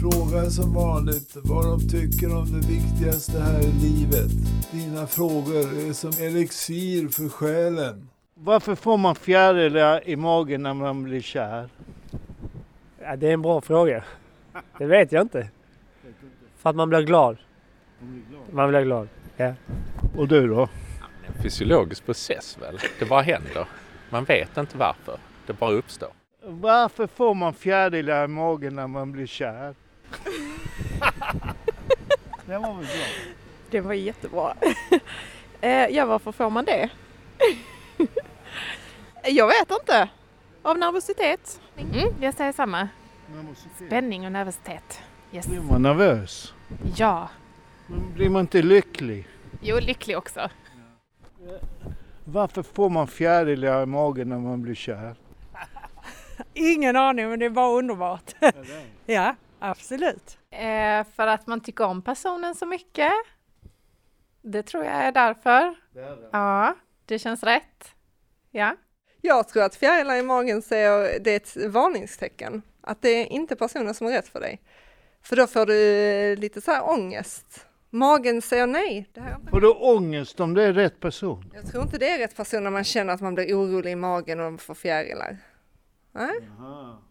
Fråga 0.01 0.49
som 0.49 0.73
vanligt 0.73 1.37
vad 1.43 1.65
de 1.65 1.79
tycker 1.89 2.35
om 2.37 2.45
det 2.61 2.67
viktigaste 2.67 3.39
här 3.39 3.59
i 3.59 3.71
livet. 3.87 4.31
Dina 4.71 5.07
frågor 5.07 5.87
är 5.89 5.93
som 5.93 6.11
elixir 6.25 7.07
för 7.07 7.29
själen. 7.29 8.07
Varför 8.45 8.75
får 8.75 8.97
man 8.97 9.15
fjärilar 9.15 10.07
i 10.09 10.15
magen 10.15 10.63
när 10.63 10.73
man 10.73 11.03
blir 11.03 11.21
kär? 11.21 11.69
Ja, 13.01 13.15
det 13.15 13.27
är 13.29 13.33
en 13.33 13.41
bra 13.41 13.61
fråga. 13.61 14.03
Det 14.77 14.85
vet 14.85 15.11
jag 15.11 15.21
inte. 15.21 15.49
För 16.57 16.69
att 16.69 16.75
man 16.75 16.89
blir 16.89 17.01
glad. 17.01 17.37
Man 18.51 18.69
blir 18.69 18.81
glad. 18.81 19.07
Ja. 19.37 19.53
Och 20.17 20.27
du 20.27 20.47
då? 20.47 20.69
En 21.27 21.43
fysiologisk 21.43 22.05
process 22.05 22.57
väl? 22.61 22.79
Det 22.99 23.05
bara 23.05 23.21
händer. 23.21 23.67
Man 24.09 24.23
vet 24.23 24.57
inte 24.57 24.77
varför. 24.77 25.17
Det 25.47 25.53
bara 25.53 25.71
uppstår. 25.71 26.09
Varför 26.41 27.07
får 27.07 27.33
man 27.33 27.53
fjärilar 27.53 28.25
i 28.25 28.27
magen 28.27 28.75
när 28.75 28.87
man 28.87 29.11
blir 29.11 29.27
kär? 29.27 29.75
Det 32.45 32.57
var 32.57 32.73
väl 32.73 32.85
bra. 32.85 33.05
Det 33.69 33.81
var 33.81 33.93
jättebra. 33.93 34.53
Eh, 35.61 35.87
ja, 35.87 36.05
varför 36.05 36.31
får 36.31 36.49
man 36.49 36.65
det? 36.65 36.89
Jag 39.23 39.47
vet 39.47 39.71
inte. 39.71 40.09
Av 40.61 40.77
nervositet. 40.77 41.61
Mm, 41.77 42.13
jag 42.21 42.33
säger 42.33 42.51
samma. 42.51 42.89
Spänning 43.87 44.25
och 44.25 44.31
nervositet. 44.31 45.01
Yes. 45.31 45.47
Blir 45.47 45.61
man 45.61 45.81
nervös? 45.81 46.53
Ja. 46.95 47.29
Men 47.87 48.13
Blir 48.13 48.29
man 48.29 48.41
inte 48.41 48.61
lycklig? 48.61 49.27
Jo, 49.61 49.79
lycklig 49.79 50.17
också. 50.17 50.49
Varför 52.25 52.63
får 52.63 52.89
man 52.89 53.07
fjärilar 53.07 53.83
i 53.83 53.85
magen 53.85 54.29
när 54.29 54.37
man 54.37 54.61
blir 54.61 54.75
kär? 54.75 55.15
Ingen 56.53 56.95
aning 56.95 57.29
men 57.29 57.39
det 57.39 57.45
är 57.45 57.49
bara 57.49 57.77
underbart. 57.77 58.31
ja, 59.05 59.35
absolut. 59.59 60.37
Eh, 60.49 61.03
för 61.15 61.27
att 61.27 61.47
man 61.47 61.61
tycker 61.61 61.85
om 61.85 62.01
personen 62.01 62.55
så 62.55 62.65
mycket. 62.65 63.11
Det 64.41 64.63
tror 64.63 64.83
jag 64.83 64.93
är 64.93 65.11
därför. 65.11 65.75
Ja, 66.31 66.75
det 67.05 67.19
känns 67.19 67.43
rätt. 67.43 67.95
Ja. 68.51 68.75
Jag 69.25 69.47
tror 69.47 69.63
att 69.63 69.75
fjärilar 69.75 70.15
i 70.15 70.21
magen 70.21 70.61
säger 70.61 71.19
det 71.19 71.31
är 71.31 71.35
ett 71.35 71.73
varningstecken. 71.73 72.61
Att 72.81 73.01
det 73.01 73.09
är 73.09 73.25
inte 73.25 73.55
personen 73.55 73.93
som 73.93 74.07
är 74.07 74.11
rätt 74.11 74.27
för 74.27 74.39
dig. 74.39 74.61
För 75.21 75.35
då 75.35 75.47
får 75.47 75.65
du 75.65 76.35
lite 76.35 76.61
så 76.61 76.71
här 76.71 76.89
ångest. 76.89 77.65
Magen 77.89 78.41
säger 78.41 78.67
nej. 78.67 79.09
Det 79.13 79.21
här. 79.21 79.37
Får 79.49 79.61
du 79.61 79.69
ångest 79.69 80.39
om 80.39 80.53
det 80.53 80.63
är 80.63 80.73
rätt 80.73 80.99
person? 80.99 81.51
Jag 81.53 81.71
tror 81.71 81.83
inte 81.83 81.97
det 81.97 82.09
är 82.09 82.17
rätt 82.17 82.35
person 82.35 82.63
när 82.63 82.71
man 82.71 82.83
känner 82.83 83.13
att 83.13 83.21
man 83.21 83.35
blir 83.35 83.53
orolig 83.53 83.91
i 83.91 83.95
magen 83.95 84.39
och 84.39 84.61
får 84.61 84.73
fjärilar. 84.73 85.37
Nej. 86.11 86.39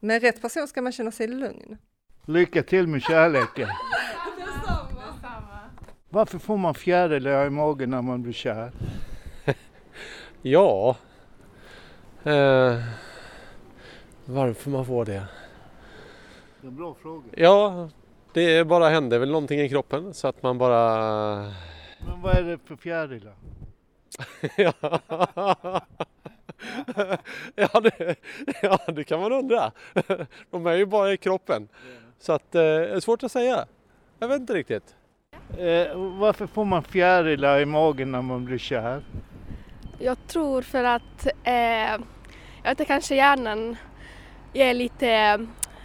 Med 0.01 0.23
rätt 0.23 0.43
person 0.43 0.69
ska 0.69 0.83
man 0.83 0.93
känna 0.93 1.11
sig 1.11 1.27
lugn. 1.27 1.79
Lycka 2.27 2.63
till 2.63 2.87
med 2.87 3.03
kärleken. 3.03 3.69
Varför 6.09 6.39
får 6.39 6.57
man 6.57 6.75
fjärilar 6.75 7.47
i 7.47 7.51
magen 7.51 7.91
när 7.91 8.03
man 8.03 8.23
blir 8.23 8.33
kär? 8.33 8.73
Ja. 10.43 10.97
Eh, 12.25 12.79
varför 14.25 14.71
man 14.71 14.87
får 14.87 15.05
det? 15.05 15.13
Det 15.13 16.67
är 16.67 16.69
en 16.69 16.77
bra 16.77 16.95
fråga. 17.03 17.25
Ja, 17.37 17.89
det 18.33 18.67
bara 18.67 18.89
händer 18.89 19.19
väl 19.19 19.31
någonting 19.31 19.61
i 19.61 19.69
kroppen 19.69 20.15
så 20.15 20.29
att 20.29 20.43
man 20.43 20.59
bara... 20.59 20.97
Men 22.07 22.23
vad 22.23 22.37
är 22.37 22.43
det 22.43 22.59
för 22.65 22.77
fjärilar? 22.77 23.35
ja. 24.57 24.73
ja, 27.55 27.81
det, 27.81 28.17
ja, 28.63 28.79
det 28.87 29.05
kan 29.05 29.21
man 29.21 29.33
undra. 29.33 29.73
De 30.51 30.67
är 30.67 30.75
ju 30.75 30.87
bara 30.87 31.13
i 31.13 31.17
kroppen. 31.17 31.69
Så 32.19 32.33
att, 32.33 32.55
eh, 32.55 32.63
det 32.63 32.89
är 32.89 33.01
svårt 33.01 33.23
att 33.23 33.33
säga. 33.33 33.67
Jag 34.19 34.29
vet 34.29 34.41
inte 34.41 34.55
riktigt. 34.55 34.97
Eh, 35.59 35.97
varför 36.19 36.47
får 36.47 36.65
man 36.65 36.83
fjärilar 36.83 37.61
i 37.61 37.67
magen 37.67 38.13
när 38.13 38.23
man 38.23 38.45
blir 38.45 38.59
kär? 38.59 39.03
Jag 40.05 40.27
tror 40.27 40.63
för 40.63 40.85
att 40.85 41.27
eh, 41.45 42.01
jag 42.63 42.77
vet 42.77 42.87
kanske 42.87 43.15
hjärnan 43.15 43.77
ger 44.53 44.75
lite 44.75 45.09
eh, 45.09 45.39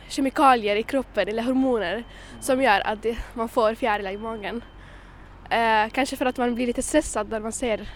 kemikalier 0.08 0.76
i 0.76 0.84
kroppen 0.84 1.28
eller 1.28 1.44
hormoner 1.44 2.04
som 2.40 2.62
gör 2.62 2.88
att 2.88 3.04
det, 3.04 3.18
man 3.34 3.50
får 3.50 3.76
fjärilar 3.76 4.12
i 4.12 4.18
magen. 4.18 4.64
Eh, 5.50 5.90
kanske 5.92 6.16
för 6.16 6.26
att 6.26 6.38
man 6.38 6.56
blir 6.56 6.68
lite 6.68 6.82
stressad 6.82 7.30
när 7.30 7.40
man 7.40 7.52
ser... 7.52 7.90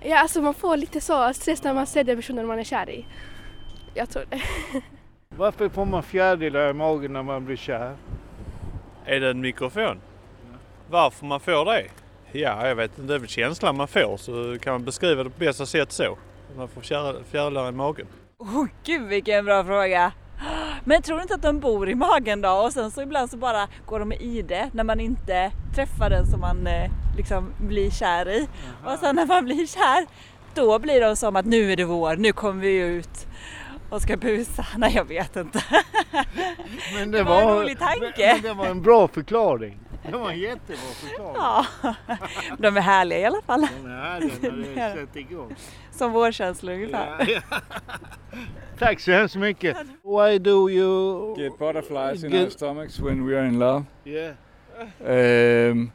Ja, 0.00 0.18
alltså 0.18 0.42
man 0.42 0.54
får 0.54 0.76
lite 0.76 1.00
så 1.00 1.34
stress 1.34 1.62
när 1.62 1.74
man 1.74 1.86
ser 1.86 2.04
den 2.04 2.16
personen 2.16 2.46
man 2.46 2.58
är 2.58 2.64
kär 2.64 2.90
i. 2.90 3.06
Jag 3.94 4.10
tror 4.10 4.24
det. 4.30 4.40
Varför 5.36 5.68
får 5.68 5.84
man 5.84 6.02
fjärilar 6.02 6.70
i 6.70 6.72
magen 6.72 7.12
när 7.12 7.22
man 7.22 7.44
blir 7.44 7.56
kär? 7.56 7.96
Är 9.04 9.20
det 9.20 9.30
en 9.30 9.40
mikrofon? 9.40 10.00
Varför 10.88 11.26
man 11.26 11.40
får 11.40 11.64
det? 11.64 11.99
Ja, 12.32 12.68
jag 12.68 12.74
vet 12.74 12.90
inte. 12.98 13.02
Det 13.08 13.14
är 13.14 13.18
väl 13.18 13.28
känslan 13.28 13.76
man 13.76 13.88
får 13.88 14.16
så 14.16 14.56
kan 14.62 14.72
man 14.72 14.84
beskriva 14.84 15.24
det 15.24 15.30
på 15.30 15.38
bästa 15.38 15.66
sätt 15.66 15.92
så. 15.92 16.18
Man 16.56 16.68
får 16.68 16.80
fjär- 16.80 17.22
fjärilar 17.30 17.68
i 17.68 17.72
magen. 17.72 18.06
Oh, 18.38 18.64
gud 18.84 19.02
vilken 19.08 19.44
bra 19.44 19.64
fråga! 19.64 20.12
Men 20.84 21.02
tror 21.02 21.16
du 21.16 21.22
inte 21.22 21.34
att 21.34 21.42
de 21.42 21.60
bor 21.60 21.88
i 21.88 21.94
magen 21.94 22.40
då? 22.40 22.50
Och 22.50 22.72
sen 22.72 22.90
så 22.90 23.02
ibland 23.02 23.30
så 23.30 23.36
bara 23.36 23.68
går 23.86 23.98
de 23.98 24.12
i 24.12 24.42
det 24.42 24.70
när 24.72 24.84
man 24.84 25.00
inte 25.00 25.52
träffar 25.74 26.10
den 26.10 26.26
som 26.26 26.40
man 26.40 26.66
eh, 26.66 26.90
liksom 27.16 27.52
blir 27.60 27.90
kär 27.90 28.28
i. 28.28 28.48
Och 28.84 28.98
sen 28.98 29.16
när 29.16 29.26
man 29.26 29.44
blir 29.44 29.66
kär, 29.66 30.06
då 30.54 30.78
blir 30.78 31.00
de 31.00 31.16
som 31.16 31.36
att 31.36 31.46
nu 31.46 31.72
är 31.72 31.76
det 31.76 31.84
vår, 31.84 32.16
nu 32.16 32.32
kommer 32.32 32.62
vi 32.62 32.76
ut 32.78 33.26
och 33.90 34.02
ska 34.02 34.16
busa. 34.16 34.66
Nej 34.76 34.92
jag 34.96 35.04
vet 35.04 35.36
inte. 35.36 35.64
Men 36.94 37.10
Det 37.10 37.22
var 37.22 37.42
en 37.42 37.48
rolig 37.58 37.78
tanke. 37.78 38.02
Men, 38.16 38.32
men 38.32 38.42
det 38.42 38.54
var 38.54 38.66
en 38.66 38.82
bra 38.82 39.08
förklaring. 39.08 39.78
Det 40.02 40.12
var 40.12 40.30
en 40.30 40.38
jättebra 40.38 40.76
förklaring. 40.76 41.34
Ja, 41.36 41.66
de 42.58 42.76
är 42.76 42.80
härliga 42.80 43.18
i 43.18 43.24
alla 43.24 43.42
fall. 43.42 43.60
De 43.60 43.90
är 43.90 43.96
härliga 44.02 44.32
när 44.52 44.74
det 44.74 44.94
sätter 45.00 45.20
igång. 45.20 45.54
Som 45.92 46.12
vårkänslor 46.12 46.74
ungefär. 46.74 47.16
Ja, 47.28 47.40
ja. 47.50 47.60
Tack 48.78 49.00
så 49.00 49.12
hemskt 49.12 49.36
mycket. 49.36 49.76
Why 50.02 50.38
do 50.38 50.70
you... 50.70 51.36
Get 51.38 51.58
butterflies 51.58 52.24
in 52.24 52.30
Get- 52.30 52.44
our 52.44 52.50
stomachs 52.50 52.98
when 53.00 53.26
we 53.26 53.38
are 53.38 53.46
in 53.46 53.58
love. 53.58 53.84
Yeah. 54.04 54.34
Um, 55.00 55.92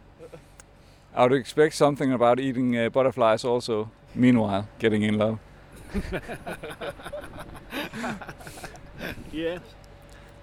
I 1.15 1.19
would 1.21 1.33
expect 1.33 1.75
something 1.75 2.11
about 2.11 2.39
eating 2.39 2.77
uh, 2.77 2.89
butterflies 2.89 3.45
also. 3.45 3.89
Meanwhile, 4.13 4.63
getting 4.79 5.03
in 5.03 5.17
love. 5.17 5.37
yes. 9.31 9.61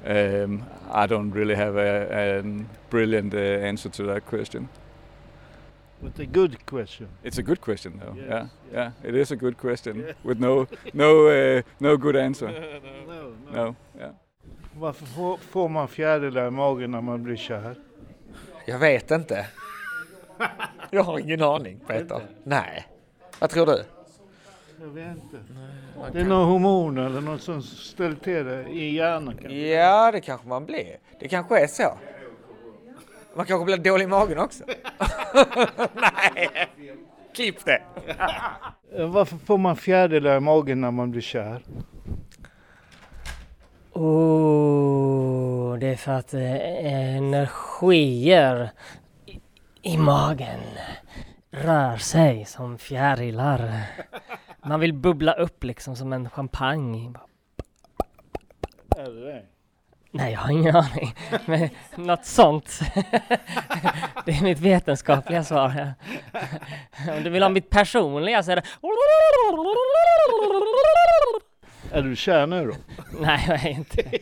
Um, 0.05 0.65
I 0.93 1.07
don't 1.07 1.31
really 1.33 1.55
have 1.55 1.77
a, 1.77 2.39
a 2.39 2.43
brilliant 2.91 3.35
uh, 3.35 3.39
answer 3.69 3.89
to 3.91 4.03
that 4.05 4.27
question. 4.27 4.69
But 6.01 6.19
a 6.19 6.27
good 6.27 6.67
question. 6.67 7.09
It's 7.23 7.39
a 7.39 7.43
good 7.43 7.61
question, 7.61 8.01
though. 8.05 8.17
Yes, 8.17 8.27
yeah, 8.29 8.47
yeah, 8.73 8.91
it 9.09 9.15
is 9.15 9.31
a 9.33 9.37
good 9.37 9.57
question 9.57 9.97
Yeah. 10.01 10.15
with 10.25 10.41
no, 10.41 10.67
no, 10.93 11.29
uh, 11.29 11.63
no 11.79 11.97
good 11.97 12.17
answer. 12.17 12.49
No, 13.07 13.33
no. 13.53 13.65
No, 13.65 13.75
yeah. 13.99 14.11
Varför 14.79 15.07
får, 15.07 15.37
får 15.37 15.69
man 15.69 15.89
fjärilar 15.89 16.47
i 16.47 16.51
magen 16.51 16.91
när 16.91 17.01
man 17.01 17.23
blir 17.23 17.37
kär? 17.37 17.75
Jag 18.67 18.79
vet 18.79 19.11
inte. 19.11 19.47
Jag 20.91 21.03
har 21.03 21.19
ingen 21.19 21.43
aning 21.43 21.81
Peter. 21.87 22.21
Nej. 22.45 22.87
Vad 23.39 23.51
tror 23.51 23.67
du? 23.67 23.85
Jag 24.83 24.89
vet 24.89 25.17
inte. 25.17 25.37
man 25.97 26.13
Det 26.13 26.19
är 26.19 26.23
kan- 26.23 26.29
någon 26.29 26.49
hormon 26.49 26.99
eller 26.99 27.21
något 27.21 27.43
som 27.43 27.63
ställer 27.63 28.17
till 28.17 28.45
det 28.45 28.63
i 28.69 28.95
hjärnan 28.97 29.35
kanske? 29.41 29.59
Ja, 29.69 30.13
det 30.13 30.21
kanske 30.21 30.49
man 30.49 30.67
blir. 30.67 30.97
Det 31.21 31.29
kanske 31.29 31.59
är 31.63 31.67
så. 31.67 31.99
Man 33.37 33.47
kanske 33.47 33.65
blir 33.65 33.77
dålig 33.77 34.05
i 34.05 34.09
magen 34.09 34.39
också. 34.39 34.65
Nej, 35.95 36.69
klipp 37.35 37.65
det. 37.65 37.83
Varför 39.07 39.37
får 39.37 39.59
man 39.59 39.77
fjärilar 39.77 40.37
i 40.37 40.41
magen 40.41 40.81
när 40.81 40.91
man 40.91 41.11
blir 41.11 41.21
kär? 41.23 41.63
Oh, 43.93 45.79
det 45.79 45.87
är 45.87 45.97
för 45.97 46.13
att 46.13 46.35
eh, 46.35 47.17
energier 47.17 48.71
i, 49.27 49.41
i 49.83 49.99
magen 49.99 50.61
rör 51.51 51.97
sig 51.97 52.45
som 52.45 52.79
fjärilar. 52.79 53.73
Man 54.65 54.81
vill 54.81 54.93
bubbla 54.93 55.33
upp 55.33 55.65
liksom 55.65 55.97
som 55.97 56.13
en 56.13 56.31
champagne. 56.31 57.13
Är 58.97 59.05
det 59.05 59.25
det? 59.25 59.43
Nej, 60.11 60.33
jag 60.33 60.41
har 60.41 60.51
ingen 60.51 60.77
aning. 60.77 61.15
Men 61.47 61.71
något 61.97 62.25
sånt. 62.25 62.81
Det 64.25 64.33
är 64.33 64.43
mitt 64.43 64.61
vetenskapliga 64.61 65.45
svar. 65.45 65.95
Om 67.09 67.23
du 67.23 67.31
vill 67.31 67.43
ha 67.43 67.51
mitt 67.51 67.71
personliga 67.71 68.43
så 68.43 68.51
är 68.51 68.57
det... 68.57 68.63
Är 71.93 72.03
du 72.03 72.17
kär 72.17 72.47
nu 72.47 72.67
då? 72.67 72.75
Nej, 73.21 73.45
jag 73.49 73.65
är 73.65 73.71
inte 73.71 74.19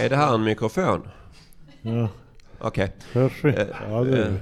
Är 0.00 0.08
det 0.08 0.16
här 0.16 0.34
en 0.34 0.42
mikrofon? 0.44 1.00
Ja. 1.82 2.08
Okej. 2.58 2.92
Hörs 3.12 3.44
vi? 3.44 3.48
Eh, 3.50 3.66
Ja, 3.90 4.04
det 4.04 4.26
eh, 4.26 4.32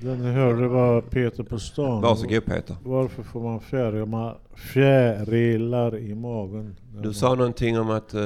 Den 0.00 0.18
ni 0.22 0.32
hörde 0.32 0.68
var 0.68 1.00
Peter 1.00 1.42
på 1.42 1.58
stan. 1.58 2.02
Varsågod, 2.02 2.44
Peter. 2.44 2.76
Varför 2.84 3.22
får 3.22 3.40
man 3.42 3.60
fjärilar, 3.60 4.38
fjärilar 4.54 5.98
i 5.98 6.14
magen? 6.14 6.76
Du 7.02 7.12
sa 7.12 7.34
någonting 7.34 7.78
om 7.78 7.90
att 7.90 8.14
eh, 8.14 8.20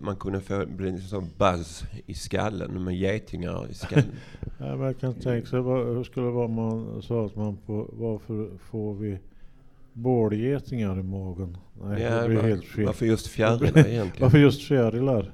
man 0.00 0.16
kunde 0.16 0.40
få 0.40 0.66
bli 0.66 0.88
en 0.88 0.98
sån 1.00 1.26
buzz 1.38 1.84
i 2.06 2.14
skallen 2.14 2.84
med 2.84 2.94
getingar 2.96 3.70
i 3.70 3.74
skallen. 3.74 4.04
Ja, 4.58 4.76
men 4.76 4.80
jag 4.86 4.98
kan 5.00 5.14
tänka 5.14 5.46
sig 5.46 5.60
vad, 5.60 5.86
hur 5.86 6.04
skulle 6.04 6.26
det 6.26 6.32
vara 6.32 6.44
om 6.44 6.52
man 6.54 7.02
sa 7.02 7.26
att 7.26 7.36
man 7.36 7.56
på, 7.66 7.88
varför 7.92 8.48
får 8.70 8.94
vi 8.94 9.18
bålgetingar 9.92 10.98
i 10.98 11.02
magen? 11.02 11.56
Nej, 11.82 12.02
Ja, 12.02 12.22
det 12.22 12.28
blir 12.28 12.42
helt 12.42 12.64
fel. 12.64 12.86
varför 12.86 13.06
just 13.06 13.26
fjärilar 13.26 13.68
egentligen? 13.88 14.10
varför 14.20 14.38
just 14.38 14.62
fjärilar? 14.62 15.32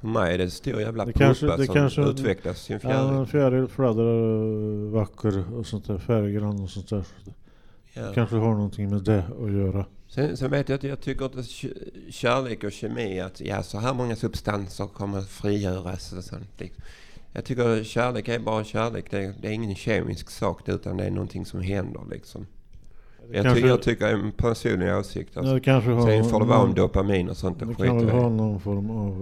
För 0.00 0.08
mig 0.08 0.34
är 0.34 0.38
det 0.38 0.44
en 0.44 0.50
stor 0.50 0.80
jävla 0.80 1.04
Det 1.04 1.12
puppa 1.12 1.24
kanske, 1.24 1.46
det 1.46 1.66
som 1.66 1.74
kanske, 1.74 2.02
utvecklas 2.02 2.62
sin 2.62 2.74
Ja, 2.82 2.88
fjäril. 2.88 3.14
en 3.18 3.26
fjäril 3.26 3.66
fladdrar 3.66 4.86
eh, 4.86 4.90
vacker 4.92 5.54
och 5.54 5.66
sånt 5.66 5.86
där, 5.86 5.98
färggrann 5.98 6.60
och 6.60 6.70
sånt 6.70 6.88
där. 6.88 7.04
Ja. 7.92 8.02
Det 8.02 8.14
kanske 8.14 8.36
har 8.36 8.54
någonting 8.54 8.90
med 8.90 9.02
det 9.02 9.24
att 9.44 9.52
göra. 9.52 9.86
Sen, 10.08 10.36
sen 10.36 10.50
vet 10.50 10.68
jag 10.68 10.76
att 10.76 10.82
jag 10.82 11.00
tycker 11.00 11.24
att 11.24 11.46
kärlek 12.10 12.64
och 12.64 12.72
kemi, 12.72 13.20
att 13.20 13.40
ja, 13.40 13.62
så 13.62 13.78
här 13.78 13.94
många 13.94 14.16
substanser 14.16 14.86
kommer 14.86 15.20
frigöras 15.20 16.12
och 16.12 16.24
sånt. 16.24 16.50
liksom. 16.58 16.82
Jag 17.32 17.44
tycker 17.44 17.84
kärlek 17.84 18.28
är 18.28 18.38
bara 18.38 18.64
kärlek. 18.64 19.10
Det 19.10 19.18
är, 19.24 19.34
det 19.42 19.48
är 19.48 19.52
ingen 19.52 19.74
kemisk 19.74 20.30
sak 20.30 20.68
utan 20.68 20.96
det 20.96 21.04
är 21.04 21.10
någonting 21.10 21.46
som 21.46 21.60
händer 21.60 22.00
liksom. 22.10 22.46
Jag, 23.32 23.44
kanske- 23.44 23.62
ty- 23.62 23.68
jag 23.68 23.82
tycker 23.82 24.06
en 24.06 24.32
personlig 24.32 24.94
åsikt. 24.94 25.36
Alltså. 25.36 25.54
det 25.54 25.60
kanske 25.60 25.90
har 25.90 26.06
Sen 26.06 26.24
får 26.24 26.40
det 26.40 26.46
vara 26.46 26.58
om 26.62 26.74
dopamin 26.74 27.28
och 27.28 27.36
sånt. 27.36 27.58
Det 27.58 27.86
kan 27.86 27.98
väl 27.98 28.08
ha 28.08 28.28
någon 28.28 28.60
form 28.60 28.90
av 28.90 29.12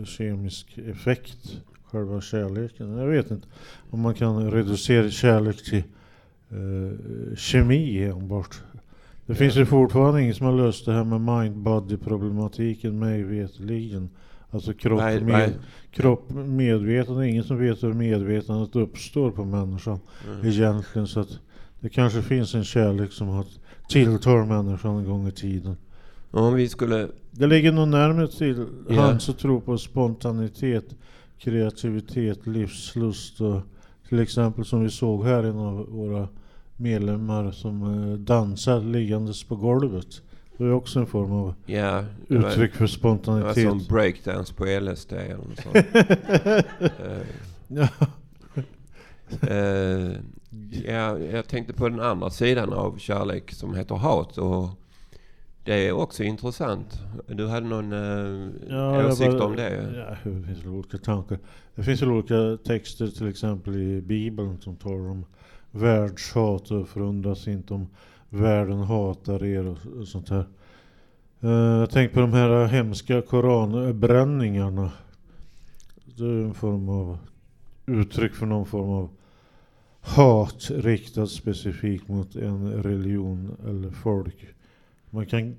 eh, 0.00 0.04
kemisk 0.04 0.78
effekt, 0.78 1.56
själva 1.84 2.20
kärleken. 2.20 2.96
Jag 2.98 3.06
vet 3.06 3.30
inte 3.30 3.46
om 3.90 4.00
man 4.00 4.14
kan 4.14 4.50
reducera 4.50 5.10
kärlek 5.10 5.64
till 5.64 5.82
eh, 6.50 7.36
kemi 7.36 8.04
enbart. 8.04 8.60
Det 9.26 9.34
finns 9.34 9.56
ju 9.56 9.66
fortfarande 9.66 10.22
ingen 10.22 10.34
som 10.34 10.46
har 10.46 10.52
löst 10.56 10.86
det 10.86 10.92
här 10.92 11.04
med 11.04 11.20
mind-body 11.20 11.96
problematiken 11.96 12.98
mig 12.98 13.22
veterligen. 13.22 14.08
Alltså 14.50 14.72
kropp, 14.72 15.00
Nej, 15.00 15.20
med, 15.20 15.32
nej. 15.32 15.52
kropp 15.90 16.30
medvetande, 16.30 17.28
ingen 17.28 17.44
som 17.44 17.58
vet 17.58 17.82
hur 17.82 17.92
medvetandet 17.92 18.76
uppstår 18.76 19.30
på 19.30 19.44
människan 19.44 19.98
Mm. 20.34 20.46
egentligen. 20.48 21.06
Så 21.06 21.20
att 21.20 21.38
det 21.80 21.88
kanske 21.88 22.22
finns 22.22 22.54
en 22.54 22.64
kärlek 22.64 23.12
som 23.12 23.28
har 23.28 23.44
tilltar 23.88 24.44
människan 24.44 24.96
en 24.96 25.04
gång 25.04 25.28
i 25.28 25.32
tiden. 25.32 25.76
Om 26.30 26.54
vi 26.54 26.68
skulle... 26.68 27.08
Det 27.30 27.46
ligger 27.46 27.72
nog 27.72 27.88
närmare 27.88 28.28
till 28.28 28.66
Ja. 28.88 29.00
hands 29.00 29.28
att 29.28 29.38
tro 29.38 29.60
på 29.60 29.78
spontanitet, 29.78 30.84
kreativitet, 31.38 32.46
livslust 32.46 33.40
och 33.40 33.60
till 34.08 34.18
exempel 34.20 34.64
som 34.64 34.82
vi 34.82 34.90
såg 34.90 35.24
här 35.24 35.42
en 35.44 35.58
av 35.58 35.86
våra 35.90 36.28
medlemmar 36.76 37.50
som 37.50 37.82
eh, 38.12 38.18
dansar 38.18 38.80
liggandes 38.80 39.44
på 39.44 39.56
golvet. 39.56 40.22
Det 40.56 40.64
är 40.64 40.72
också 40.72 40.98
en 41.00 41.06
form 41.06 41.32
av 41.32 41.54
Ja, 41.66 42.04
det 42.28 42.38
var- 42.38 42.50
uttryck 42.50 42.74
för 42.74 42.84
Det 42.84 42.88
spontanitet. 42.88 43.64
var 43.64 43.70
som 43.70 43.84
breakdance 43.88 44.54
på 44.54 44.64
LSD 44.64 45.12
eller 45.12 45.36
något 45.36 45.60
sånt. 45.62 45.86
Ja. 47.68 47.88
ja, 50.86 51.18
jag 51.18 51.48
tänkte 51.48 51.72
på 51.72 51.88
den 51.88 52.00
andra 52.00 52.30
sidan 52.30 52.72
av 52.72 52.98
kärlek 52.98 53.52
som 53.52 53.74
heter 53.74 53.94
hat. 53.94 54.38
Och 54.38 54.68
det 55.64 55.88
är 55.88 55.92
också 55.92 56.22
intressant. 56.22 57.00
Du 57.26 57.46
hade 57.46 57.66
någon 57.66 57.92
eh, 57.92 58.50
jag 58.68 59.06
åsikt 59.06 59.32
bara- 59.32 59.44
om 59.44 59.56
det? 59.56 59.94
Ja, 60.24 60.30
det 60.30 60.42
finns 60.46 60.66
olika 60.66 60.98
tankar. 60.98 61.38
Det 61.74 61.82
finns 61.82 62.02
olika 62.02 62.58
texter 62.64 63.06
till 63.08 63.28
exempel 63.28 63.76
i 63.76 64.00
Bibeln 64.02 64.60
som 64.60 64.76
talar 64.76 65.10
om 65.10 65.24
världshat 65.70 66.70
och 66.70 66.88
förundras 66.88 67.48
inte 67.48 67.74
om 67.74 67.86
världen 68.28 68.78
hatar 68.78 69.44
er 69.44 69.66
och, 69.66 69.78
och 70.00 70.08
sånt 70.08 70.28
här. 70.28 70.44
Eh, 71.40 71.50
jag 71.50 71.90
tänker 71.90 72.14
på 72.14 72.20
de 72.20 72.32
här 72.32 72.66
hemska 72.66 73.22
koranbränningarna. 73.22 74.90
Det 76.16 76.24
är 76.24 76.44
en 76.44 76.54
form 76.54 76.88
av 76.88 77.18
uttryck 77.86 78.34
för 78.34 78.46
någon 78.46 78.66
form 78.66 78.90
av 78.90 79.08
hat 80.16 80.70
riktat 80.70 81.30
specifikt 81.30 82.08
mot 82.08 82.36
en 82.36 82.82
religion 82.82 83.56
eller 83.68 83.90
folk. 83.90 84.46
Man 85.10 85.26
kan 85.26 85.56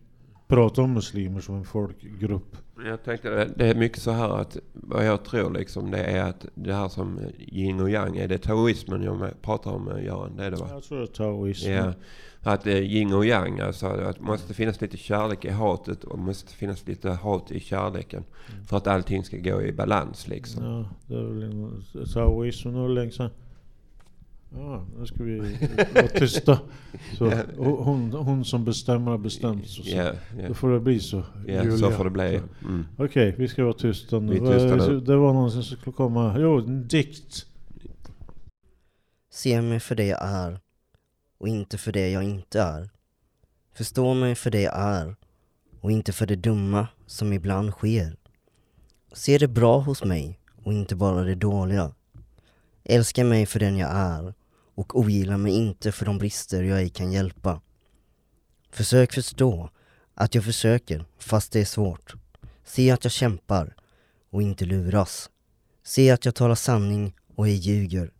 prata 0.48 0.82
om 0.82 0.94
muslimer 0.94 1.42
som 1.42 1.56
en 1.56 1.64
folkgrupp. 1.66 2.56
Jag 2.86 3.04
tänkte 3.04 3.46
det- 3.56 3.66
är 3.70 3.76
mycket 3.76 4.02
så 4.02 4.12
här 4.12 4.30
att 4.30 4.58
vad 4.74 5.06
jag 5.06 5.24
tror 5.26 5.54
liksom 5.54 5.92
det 5.92 6.04
är 6.04 6.24
att 6.24 6.46
det 6.56 6.74
här 6.74 6.90
som 6.90 7.20
yin 7.40 7.80
och 7.80 7.90
yang, 7.90 8.18
är 8.18 8.28
det 8.28 8.38
taoismen 8.38 9.04
jag 9.04 9.42
pratar 9.42 9.72
om 9.72 9.88
eh, 9.92 10.04
Göran? 10.06 10.36
Det 10.38 10.44
är 10.46 10.52
det 10.52 10.58
va? 10.58 10.68
Jag 10.70 10.84
tror 10.84 10.98
det 10.98 11.04
är 11.04 11.08
taoismen. 11.08 11.74
Ja. 11.74 11.94
Att 12.42 12.64
det 12.64 12.72
är 12.74 12.82
yin 12.82 13.14
och 13.14 13.26
yang, 13.26 13.60
alltså 13.60 13.88
att 13.88 14.20
måste 14.20 14.54
finnas 14.54 14.82
lite 14.82 14.98
kärlek 14.98 15.46
i 15.46 15.50
hatet 15.50 16.04
och 16.04 16.20
måste 16.20 16.54
finnas 16.54 16.88
lite 16.88 17.10
hat 17.10 17.52
i 17.52 17.60
kärleken. 17.60 18.24
För 18.68 18.78
att 18.78 18.88
allting 18.88 19.24
ska 19.24 19.38
gå 19.38 19.62
i 19.62 19.72
balans 19.72 20.28
liksom. 20.28 20.64
Ja, 20.64 20.86
det 21.08 21.16
är 21.16 21.24
väl 21.24 21.44
en 21.44 21.84
taoismen 22.14 22.76
och 22.76 22.90
länge 22.90 23.12
sedan 23.12 23.30
Ja, 24.52 24.86
nu 24.98 25.06
ska 25.06 25.24
vi 25.24 25.40
vara 25.94 26.08
tysta. 26.08 26.60
Så, 27.18 27.32
hon, 27.58 28.14
hon 28.14 28.46
som 28.46 28.66
bestämmer 28.66 29.12
har 29.12 29.18
bestämt. 29.18 29.68
Så, 29.68 29.84
så. 29.84 29.90
Ja, 29.90 30.14
ja. 30.40 30.48
Då 30.48 30.54
får 30.54 30.72
det 30.72 30.80
bli 30.80 31.00
så. 31.00 31.24
Ja, 31.48 31.64
Julia. 31.64 31.78
så 31.78 31.92
får 31.92 32.04
det 32.04 32.10
bli. 32.10 32.42
Mm. 32.62 32.86
Okej, 32.98 33.36
vi 33.38 33.48
ska 33.48 33.64
vara 33.64 33.74
tysta 33.74 34.20
nu. 34.20 34.32
Vi 34.34 34.38
är 34.40 34.54
tysta 34.54 34.90
nu. 34.90 35.00
Det 35.00 35.16
var 35.16 35.34
någonsin 35.34 35.64
som 35.64 35.78
skulle 35.78 35.94
komma. 35.94 36.36
Jo, 36.40 36.58
en 36.58 36.88
dikt. 36.88 37.46
Se 39.32 39.62
mig 39.62 39.80
för 39.80 39.96
det 39.96 40.06
jag 40.06 40.20
är 40.22 40.60
och 41.38 41.48
inte 41.48 41.78
för 41.78 41.92
det 41.92 42.10
jag 42.10 42.24
inte 42.24 42.62
är. 42.62 42.90
Förstå 43.74 44.14
mig 44.14 44.36
för 44.36 44.52
det 44.52 44.62
jag 44.62 44.76
är 44.76 45.16
och 45.82 45.92
inte 45.92 46.14
för 46.14 46.26
det 46.26 46.36
dumma 46.36 46.88
som 47.06 47.34
ibland 47.34 47.72
sker. 47.72 48.18
Se 49.14 49.38
det 49.38 49.48
bra 49.48 49.80
hos 49.80 50.04
mig 50.04 50.40
och 50.64 50.74
inte 50.74 50.96
bara 50.96 51.24
det 51.24 51.36
dåliga. 51.36 51.92
Älska 52.84 53.24
mig 53.24 53.46
för 53.46 53.60
den 53.60 53.78
jag 53.78 53.92
är 53.92 54.34
och 54.80 55.00
ogilla 55.00 55.38
mig 55.38 55.54
inte 55.54 55.92
för 55.92 56.06
de 56.06 56.18
brister 56.18 56.63
jag 56.63 56.80
ej 56.80 56.89
kan 56.89 57.12
hjälpa. 57.12 57.62
Försök 58.72 59.13
förstå 59.13 59.70
att 60.13 60.36
jag 60.36 60.44
försöker 60.44 61.06
fast 61.18 61.52
det 61.52 61.60
är 61.62 61.65
svårt. 61.65 62.13
Se 62.63 62.92
att 62.92 63.04
jag 63.04 63.12
kämpar 63.12 63.76
och 64.30 64.42
inte 64.42 64.65
luras. 64.65 65.30
Se 65.84 66.12
att 66.12 66.26
jag 66.26 66.36
talar 66.36 66.56
sanning 66.56 67.15
och 67.36 67.48
ej 67.48 67.56
ljuger. 67.56 68.12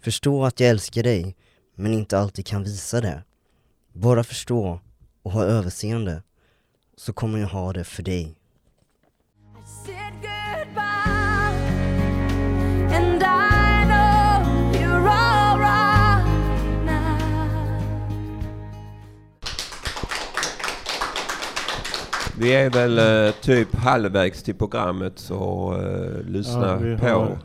Förstå 0.00 0.44
att 0.44 0.60
jag 0.60 0.70
älskar 0.70 1.02
dig, 1.02 1.36
men 1.74 1.92
inte 1.92 2.18
alltid 2.18 2.46
kan 2.46 2.64
visa 2.64 3.00
det. 3.00 3.24
Bara 3.92 4.24
förstå 4.24 4.80
och 5.22 5.32
ha 5.32 5.44
överseende, 5.44 6.22
så 6.96 7.12
kommer 7.12 7.38
jag 7.38 7.48
ha 7.48 7.72
det 7.72 7.84
för 7.84 8.02
dig. 8.02 8.36
Vi 22.42 22.54
är 22.54 22.70
väl 22.70 23.26
eh, 23.26 23.34
typ 23.34 23.74
halvvägs 23.76 24.42
till 24.42 24.54
programmet 24.54 25.12
så 25.18 25.74
eh, 25.82 26.26
lyssna 26.30 26.76
vi 26.76 26.96
på. 26.98 27.06
Har, 27.06 27.38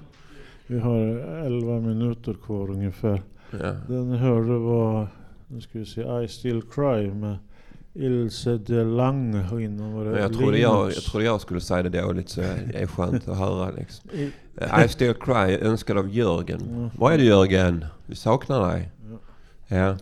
vi 0.68 0.80
har 0.80 0.98
11 1.46 1.80
minuter 1.80 2.34
kvar 2.46 2.70
ungefär. 2.72 3.22
Ja. 3.52 3.72
Den 3.88 4.12
hörde 4.12 4.58
var, 4.58 5.08
nu 5.48 5.62
ska 5.62 5.80
vi 5.80 5.86
se, 5.86 6.02
I 6.24 6.28
Still 6.28 6.62
Cry 6.62 7.12
med 7.14 7.38
Ilse 7.94 8.58
de 8.58 8.84
Lange 8.84 9.46
och 9.52 9.62
innan 9.62 9.94
var 9.94 10.06
det 10.06 10.20
jag, 10.20 10.34
trodde 10.34 10.58
jag, 10.60 10.88
jag 10.88 10.94
trodde 11.04 11.26
jag 11.26 11.42
skulle 11.42 11.62
säga 11.62 11.84
det 11.84 12.02
dåligt 12.02 12.30
så 12.30 12.42
det 12.42 12.82
är 12.82 12.88
skönt 12.88 13.28
att 13.28 13.38
höra 13.38 13.72
liksom. 13.72 14.10
I- 14.14 14.32
Eh, 14.62 14.86
I 14.86 14.88
still 14.88 15.14
cry, 15.14 15.58
önskad 15.62 15.98
av 15.98 16.10
Jörgen. 16.16 16.62
Ja. 16.70 16.90
Var 17.00 17.12
är 17.12 17.18
du 17.18 17.24
Jörgen? 17.24 17.86
Vi 18.06 18.16
saknar 18.16 18.72
dig. 18.72 18.90
Ja. 19.68 19.78
Ja, 19.78 19.96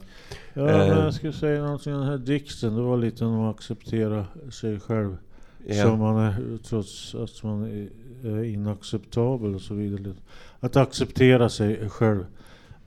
men 0.56 0.66
Eh, 0.66 0.88
jag 0.88 1.14
ska 1.14 1.32
säga 1.32 1.64
någonting 1.64 1.94
om 1.94 2.00
den 2.00 2.10
här 2.10 2.18
dikten. 2.18 2.76
Det 2.76 2.82
var 2.82 2.98
lite 2.98 3.26
om 3.26 3.40
att 3.40 3.56
acceptera 3.56 4.26
sig 4.52 4.80
själv. 4.80 5.18
Ja. 5.68 5.84
Som 5.84 6.00
man 6.00 6.18
är, 6.18 6.58
trots 6.64 7.16
att 7.16 7.44
man 7.44 7.64
är, 8.24 8.44
inacceptabel 8.44 9.56
och 9.56 9.62
så 9.62 9.74
vidare. 9.74 10.14
Att 10.60 10.76
acceptera 10.76 11.50
sig 11.50 11.90
själv. 11.90 12.26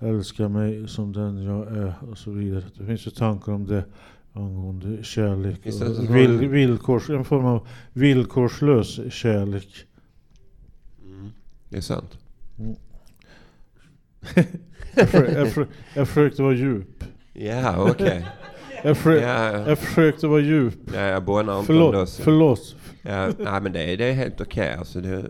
Älska 0.01 0.49
mig 0.49 0.89
som 0.89 1.13
den 1.13 1.43
jag 1.43 1.77
är 1.77 1.95
och 2.11 2.19
så 2.19 2.31
vidare. 2.31 2.65
Det 2.75 2.87
finns 2.87 3.07
ju 3.07 3.11
tankar 3.11 3.53
om 3.53 3.67
det 3.67 3.85
angående 4.33 5.05
kärlek. 5.05 5.61
Vill, 6.11 6.49
villkors, 6.49 7.11
en 7.11 7.25
form 7.25 7.45
av 7.45 7.67
villkorslös 7.93 9.13
kärlek. 9.13 9.87
Mm. 11.05 11.31
Det 11.69 11.77
är 11.77 11.81
sant. 11.81 12.19
Mm. 12.59 12.77
jag, 14.95 15.09
för, 15.09 15.25
jag, 15.25 15.53
för, 15.53 15.67
jag 15.95 16.09
försökte 16.09 16.43
vara 16.43 16.55
djup. 16.55 17.05
Ja, 17.41 17.91
okej. 17.91 18.27
Jag, 18.85 18.97
för, 18.97 19.13
Ja. 19.17 19.69
jag 19.69 19.79
försökte 19.79 20.27
vara 20.27 20.41
djup. 20.41 20.75
Ja, 20.95 21.01
jag 21.01 21.25
bånar 21.25 21.55
inte 21.59 21.67
Förlåt, 21.67 22.09
så- 22.09 22.23
förlåt. 22.23 22.77
Ja, 23.03 23.27
nej 23.39 23.61
men 23.61 23.73
det 23.73 23.93
är, 23.93 23.97
det 23.97 24.05
är 24.05 24.13
helt 24.13 24.41
okej 24.41 24.75
alltså. 24.75 25.01
Det, 25.01 25.25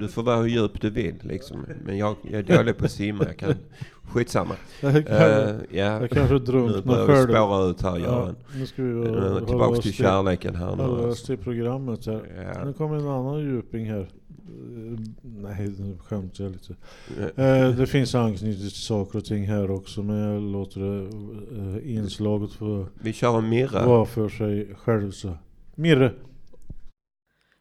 du 0.00 0.08
får 0.08 0.22
vara 0.22 0.36
hur 0.36 0.46
djup 0.48 0.80
du 0.80 0.90
vill 0.90 1.14
liksom. 1.22 1.66
Men 1.84 1.98
jag, 1.98 2.16
jag 2.22 2.38
är 2.50 2.56
dålig 2.56 2.76
på 2.76 2.84
att 2.84 2.90
simma. 2.90 3.24
Jag 3.24 3.36
kan, 3.36 3.54
skitsamma. 4.02 4.54
Jag 4.80 5.06
kan- 5.06 5.16
Eh, 5.16 5.48
ja. 5.70 6.00
jag 6.00 6.10
kanske 6.10 6.38
drunknar 6.38 6.76
Nu 6.76 6.82
börjar 6.82 7.06
själv. 7.06 7.26
vi 7.28 7.34
spåra 7.34 7.64
ut 7.70 7.82
här 7.82 7.96
Göran. 7.98 8.36
nu 8.54 8.66
ska 8.66 8.82
vi 8.82 8.88
Nu 8.88 9.02
är 9.04 9.08
hålla 9.08 9.30
vi 9.34 9.40
oss 9.40 9.46
tillbaks 9.48 9.80
till 9.80 9.92
till- 9.92 10.04
kärleken 10.04 10.54
här 10.54 10.76
nu. 10.76 10.82
hålla 10.82 10.98
oss 10.98 11.04
alltså. 11.04 11.26
till 11.26 11.38
programmet 11.38 12.06
här. 12.06 12.22
Ja. 12.54 12.64
Nu 12.64 12.72
kommer 12.72 12.96
en 12.96 13.08
annan 13.08 13.40
djuping 13.40 13.90
här. 13.90 14.08
Eh, 14.48 14.98
Nej, 15.22 15.74
nu 15.78 15.98
skämtar 15.98 16.44
jag 16.44 16.52
lite. 16.52 16.76
Ja. 17.36 17.44
Eh, 17.44 17.70
det 17.76 17.86
finns 17.86 18.14
anknytning 18.14 18.54
till 18.54 18.70
saker 18.70 19.18
och 19.18 19.24
ting 19.24 19.44
här 19.46 19.70
också, 19.70 20.02
men 20.02 20.16
jag 20.16 20.42
låter 20.42 20.80
det 20.80 21.08
eh, 21.78 21.96
inslaget 21.96 22.52
få 22.52 22.86
Vi 23.02 23.12
kör 23.12 23.38
en 23.38 23.48
Mirre. 23.48 23.86
vara 23.86 24.06
för 24.06 24.28
sig 24.28 24.74
själv. 24.74 25.10
Så. 25.10 25.36
Mirre. 25.74 26.12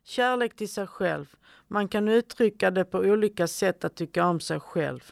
Kärlek 0.04 0.56
till 0.56 0.70
sig 0.70 0.88
själv. 0.88 1.26
Man 1.68 1.88
kan 1.88 2.08
uttrycka 2.08 2.72
det 2.72 2.86
på 2.86 2.98
olika 2.98 3.48
sätt 3.48 3.86
att 3.86 3.96
tycka 3.96 4.26
om 4.26 4.40
sig 4.40 4.60
själv. 4.60 5.04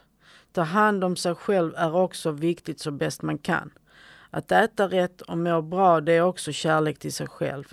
Ta 0.52 0.62
hand 0.62 1.04
om 1.04 1.16
sig 1.16 1.36
själv 1.36 1.74
är 1.76 1.96
också 1.96 2.32
viktigt 2.32 2.80
så 2.80 2.92
bäst 2.92 3.22
man 3.22 3.38
kan. 3.38 3.72
Att 4.30 4.52
äta 4.52 4.88
rätt 4.88 5.22
och 5.22 5.38
må 5.38 5.62
bra 5.62 6.02
det 6.02 6.14
är 6.14 6.22
också 6.22 6.52
kärlek 6.52 7.00
till 7.00 7.14
sig 7.14 7.28
själv. 7.28 7.66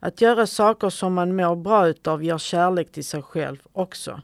Att 0.00 0.20
göra 0.20 0.46
saker 0.46 0.90
som 0.90 1.14
man 1.14 1.36
mår 1.36 1.56
bra 1.56 1.88
utav 1.88 2.24
ger 2.24 2.38
kärlek 2.38 2.92
till 2.92 3.04
sig 3.04 3.22
själv 3.22 3.58
också. 3.72 4.20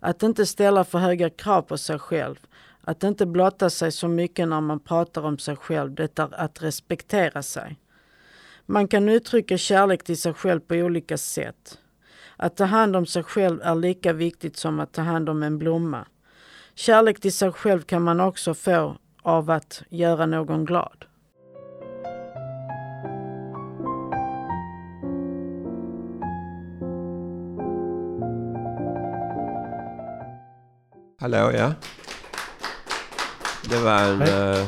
Att 0.00 0.22
inte 0.22 0.46
ställa 0.46 0.84
för 0.84 0.98
höga 0.98 1.30
krav 1.30 1.62
på 1.62 1.78
sig 1.78 1.98
själv. 1.98 2.36
Att 2.84 3.02
inte 3.02 3.26
blotta 3.26 3.70
sig 3.70 3.92
så 3.92 4.08
mycket 4.08 4.48
när 4.48 4.60
man 4.60 4.80
pratar 4.80 5.22
om 5.22 5.38
sig 5.38 5.56
själv, 5.56 5.94
det 5.94 6.18
är 6.18 6.34
att 6.34 6.62
respektera 6.62 7.42
sig. 7.42 7.78
Man 8.66 8.88
kan 8.88 9.08
uttrycka 9.08 9.58
kärlek 9.58 10.04
till 10.04 10.18
sig 10.18 10.34
själv 10.34 10.60
på 10.60 10.74
olika 10.74 11.18
sätt. 11.18 11.78
Att 12.36 12.56
ta 12.56 12.64
hand 12.64 12.96
om 12.96 13.06
sig 13.06 13.22
själv 13.22 13.60
är 13.62 13.74
lika 13.74 14.12
viktigt 14.12 14.56
som 14.56 14.80
att 14.80 14.92
ta 14.92 15.02
hand 15.02 15.28
om 15.28 15.42
en 15.42 15.58
blomma. 15.58 16.06
Kärlek 16.74 17.20
till 17.20 17.32
sig 17.32 17.52
själv 17.52 17.82
kan 17.82 18.02
man 18.02 18.20
också 18.20 18.54
få 18.54 18.96
av 19.22 19.50
att 19.50 19.82
göra 19.88 20.26
någon 20.26 20.64
glad. 20.64 21.04
Hallå 31.22 31.50
ja. 31.54 31.72
Det 33.70 33.78
var 33.84 34.12
en, 34.12 34.20
Hej. 34.20 34.58
eh, 34.60 34.66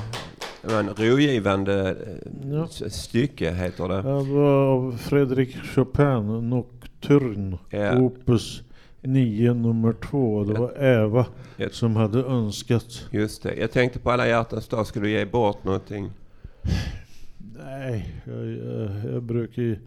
det 0.62 0.72
var 0.72 0.80
en 0.80 0.88
rogivande 0.94 1.90
eh, 1.90 2.52
Ja. 2.52 2.66
stycke 2.90 3.50
heter 3.50 3.88
det. 3.88 3.94
Ja, 3.94 4.14
det 4.22 4.30
var 4.32 4.66
av 4.66 4.96
Fredrik 4.98 5.56
Chopin, 5.74 6.50
Nocturne, 6.50 7.58
Ja. 7.70 7.98
Opus 7.98 8.62
9 9.02 9.52
nummer 9.54 9.92
2. 9.92 10.44
Det 10.44 10.58
var 10.58 10.72
Eva 10.84 11.26
Ja. 11.56 11.68
som 11.72 11.96
hade 11.96 12.18
önskat. 12.18 13.06
Just 13.10 13.42
det. 13.42 13.54
Jag 13.54 13.70
tänkte 13.72 13.98
på 13.98 14.10
alla 14.10 14.28
hjärtans 14.28 14.68
dag. 14.68 14.86
Ska 14.86 15.00
du 15.00 15.10
ge 15.10 15.24
bort 15.24 15.64
någonting? 15.64 16.10
Nej, 17.64 18.14
jag, 18.24 18.46
jag, 18.46 19.12
jag 19.14 19.22
brukar 19.22 19.78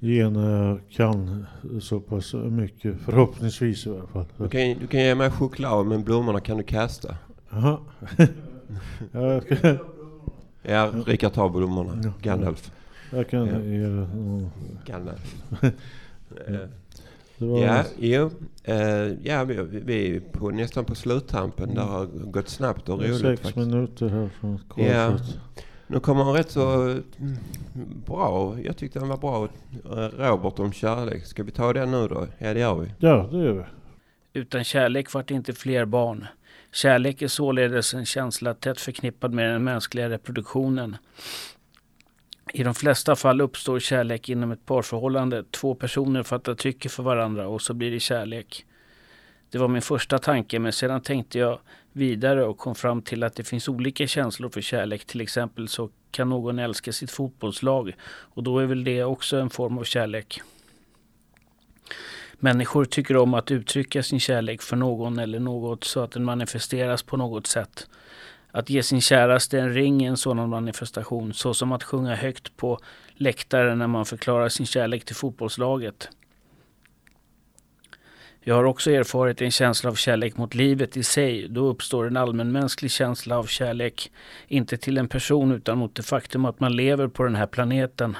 ju 0.00 0.14
ge 0.14 0.30
när 0.30 0.66
jag 0.68 0.80
kan 0.90 1.46
så 1.80 2.00
pass 2.00 2.34
mycket. 2.34 2.94
Förhoppningsvis 3.04 3.86
i 3.86 3.90
alla 3.90 4.06
fall. 4.06 4.24
Du 4.36 4.48
kan, 4.48 4.60
du 4.80 4.86
kan 4.86 5.00
ge 5.00 5.14
mig 5.14 5.30
choklad 5.30 5.86
men 5.86 6.04
blommorna 6.04 6.40
kan 6.40 6.56
du 6.56 6.62
kasta. 6.62 7.16
Jaha. 7.50 7.78
ja. 9.12 9.40
Ja, 10.62 10.90
Rickard 11.06 11.32
tar 11.32 11.48
blommorna. 11.48 12.00
Ja. 12.04 12.12
Gandalf. 12.22 12.70
Jag 13.10 13.28
kan 13.28 13.46
Ja. 13.46 13.60
ge 13.60 13.78
det. 13.86 14.06
Gandalf. 14.86 15.36
Ja. 17.38 17.84
Jo. 17.98 18.30
Eh, 18.64 18.76
ja, 19.22 19.44
vi, 19.44 19.54
vi 19.84 20.16
är 20.16 20.20
på, 20.20 20.50
nästan 20.50 20.84
på 20.84 20.94
sluttampen. 20.94 21.74
Det 21.74 21.80
har 21.80 22.06
gått 22.06 22.48
snabbt 22.48 22.88
och 22.88 22.98
roligt 23.00 23.20
Sex 23.20 23.42
faktiskt. 23.42 23.56
minuter 23.56 24.08
här 24.08 24.28
från 24.40 24.60
Ja. 24.76 25.18
Nu 25.86 26.00
kommer 26.00 26.22
en 26.22 26.32
rätt 26.32 26.50
så 26.50 26.82
mm, 26.82 27.02
bra. 28.06 28.56
Jag 28.64 28.76
tyckte 28.76 28.98
den 28.98 29.08
var 29.08 29.16
bra. 29.16 29.48
Robert 30.10 30.58
om 30.58 30.72
kärlek. 30.72 31.26
Ska 31.26 31.42
vi 31.42 31.50
ta 31.50 31.72
den 31.72 31.90
nu 31.90 32.08
då? 32.08 32.26
Ja, 32.38 32.54
det 32.54 32.60
gör 32.60 32.74
vi. 32.74 32.92
Ja, 32.98 33.28
det 33.32 33.38
gör 33.38 33.52
vi. 33.52 33.64
Utan 34.40 34.64
kärlek 34.64 35.12
vart 35.12 35.28
det 35.28 35.34
inte 35.34 35.52
fler 35.52 35.84
barn. 35.84 36.26
Kärlek 36.72 37.22
är 37.22 37.28
således 37.28 37.94
en 37.94 38.06
känsla 38.06 38.54
tätt 38.54 38.80
förknippad 38.80 39.32
med 39.32 39.50
den 39.50 39.64
mänskliga 39.64 40.10
reproduktionen. 40.10 40.96
I 42.52 42.62
de 42.62 42.74
flesta 42.74 43.16
fall 43.16 43.40
uppstår 43.40 43.80
kärlek 43.80 44.28
inom 44.28 44.52
ett 44.52 44.66
parförhållande. 44.66 45.44
Två 45.50 45.74
personer 45.74 46.22
fattar 46.22 46.54
tycke 46.54 46.88
för 46.88 47.02
varandra 47.02 47.48
och 47.48 47.62
så 47.62 47.74
blir 47.74 47.90
det 47.90 48.00
kärlek. 48.00 48.66
Det 49.50 49.58
var 49.58 49.68
min 49.68 49.82
första 49.82 50.18
tanke 50.18 50.58
men 50.58 50.72
sedan 50.72 51.00
tänkte 51.00 51.38
jag 51.38 51.58
vidare 51.96 52.44
och 52.44 52.58
kom 52.58 52.74
fram 52.74 53.02
till 53.02 53.22
att 53.22 53.34
det 53.34 53.44
finns 53.44 53.68
olika 53.68 54.06
känslor 54.06 54.48
för 54.48 54.60
kärlek. 54.60 55.04
Till 55.04 55.20
exempel 55.20 55.68
så 55.68 55.90
kan 56.10 56.28
någon 56.28 56.58
älska 56.58 56.92
sitt 56.92 57.10
fotbollslag 57.10 57.94
och 58.06 58.42
då 58.42 58.58
är 58.58 58.66
väl 58.66 58.84
det 58.84 59.04
också 59.04 59.36
en 59.36 59.50
form 59.50 59.78
av 59.78 59.84
kärlek. 59.84 60.40
Människor 62.38 62.84
tycker 62.84 63.16
om 63.16 63.34
att 63.34 63.50
uttrycka 63.50 64.02
sin 64.02 64.20
kärlek 64.20 64.62
för 64.62 64.76
någon 64.76 65.18
eller 65.18 65.40
något 65.40 65.84
så 65.84 66.00
att 66.00 66.10
den 66.10 66.24
manifesteras 66.24 67.02
på 67.02 67.16
något 67.16 67.46
sätt. 67.46 67.88
Att 68.50 68.70
ge 68.70 68.82
sin 68.82 69.00
käraste 69.00 69.60
en 69.60 69.72
ring 69.72 70.04
är 70.04 70.08
en 70.08 70.16
sådan 70.16 70.48
manifestation, 70.48 71.34
så 71.34 71.54
som 71.54 71.72
att 71.72 71.82
sjunga 71.82 72.14
högt 72.14 72.56
på 72.56 72.78
läktaren 73.14 73.78
när 73.78 73.86
man 73.86 74.06
förklarar 74.06 74.48
sin 74.48 74.66
kärlek 74.66 75.04
till 75.04 75.16
fotbollslaget. 75.16 76.08
Jag 78.48 78.54
har 78.54 78.64
också 78.64 78.90
erfarit 78.90 79.42
en 79.42 79.50
känsla 79.50 79.90
av 79.90 79.94
kärlek 79.94 80.36
mot 80.36 80.54
livet 80.54 80.96
i 80.96 81.02
sig. 81.02 81.48
Då 81.48 81.66
uppstår 81.66 82.06
en 82.06 82.16
allmänmänsklig 82.16 82.90
känsla 82.90 83.38
av 83.38 83.44
kärlek, 83.44 84.12
inte 84.48 84.76
till 84.76 84.98
en 84.98 85.08
person 85.08 85.52
utan 85.52 85.78
mot 85.78 85.94
det 85.94 86.02
faktum 86.02 86.44
att 86.44 86.60
man 86.60 86.76
lever 86.76 87.08
på 87.08 87.22
den 87.22 87.34
här 87.34 87.46
planeten. 87.46 88.16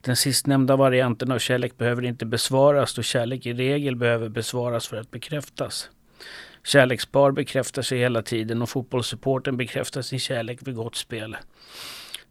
Den 0.00 0.16
sistnämnda 0.16 0.76
varianten 0.76 1.32
av 1.32 1.38
kärlek 1.38 1.78
behöver 1.78 2.04
inte 2.04 2.26
besvaras 2.26 2.94
då 2.94 3.02
kärlek 3.02 3.46
i 3.46 3.52
regel 3.52 3.96
behöver 3.96 4.28
besvaras 4.28 4.88
för 4.88 4.96
att 4.96 5.10
bekräftas. 5.10 5.90
Kärlekspar 6.64 7.30
bekräftar 7.30 7.82
sig 7.82 7.98
hela 7.98 8.22
tiden 8.22 8.62
och 8.62 8.68
fotbollssupporten 8.68 9.56
bekräftar 9.56 10.02
sin 10.02 10.18
kärlek 10.18 10.58
vid 10.62 10.74
gott 10.74 10.96
spel. 10.96 11.36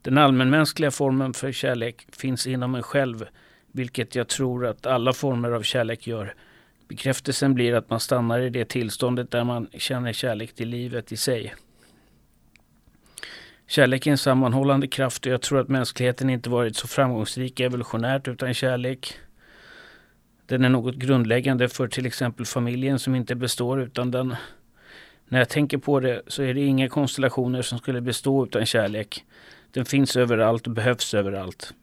Den 0.02 0.18
allmänmänskliga 0.18 0.92
formen 0.92 1.34
för 1.34 1.52
kärlek 1.52 2.08
finns 2.12 2.48
inom 2.48 2.76
en 2.76 2.84
själv, 2.84 3.26
vilket 3.72 4.16
jag 4.16 4.28
tror 4.28 4.66
att 4.66 4.86
alla 4.86 5.14
former 5.14 5.52
av 5.52 5.62
kärlek 5.62 6.08
gör. 6.08 6.36
Bekräftelsen 6.88 7.54
blir 7.54 7.74
att 7.74 7.90
man 7.90 8.00
stannar 8.00 8.40
i 8.40 8.50
det 8.50 8.66
tillståndet 8.66 9.32
där 9.32 9.44
man 9.44 9.68
känner 9.74 10.14
kärlek 10.14 10.56
till 10.56 10.70
livet 10.70 11.12
i 11.12 11.18
sig. 11.18 11.54
Kärlek 13.68 14.08
är 14.08 14.12
en 14.12 14.18
sammanhållande 14.18 14.88
kraft 14.88 15.26
och 15.26 15.32
jag 15.32 15.42
tror 15.42 15.60
att 15.60 15.68
mänskligheten 15.68 16.30
inte 16.30 16.50
varit 16.50 16.76
så 16.76 16.88
framgångsrik 16.88 17.60
evolutionärt 17.60 18.28
utan 18.28 18.54
kärlek. 18.54 19.14
Den 20.46 20.66
är 20.66 20.70
något 20.70 20.96
grundläggande 20.96 21.70
för 21.70 21.88
till 21.88 22.06
exempel 22.06 22.46
familjen 22.46 23.00
som 23.00 23.16
inte 23.16 23.36
består 23.36 23.82
utan 23.82 24.12
den. 24.12 24.36
När 25.28 25.40
jag 25.40 25.50
tänker 25.50 25.78
på 25.78 26.00
det 26.00 26.22
så 26.28 26.44
är 26.44 26.54
det 26.54 26.62
inga 26.62 26.90
konstellationer 26.90 27.62
som 27.62 27.80
skulle 27.80 28.02
bestå 28.02 28.46
utan 28.46 28.66
kärlek. 28.66 29.26
Den 29.72 29.86
finns 29.86 30.16
överallt 30.16 30.68
och 30.68 30.74
behövs 30.74 31.14
överallt. 31.14 31.74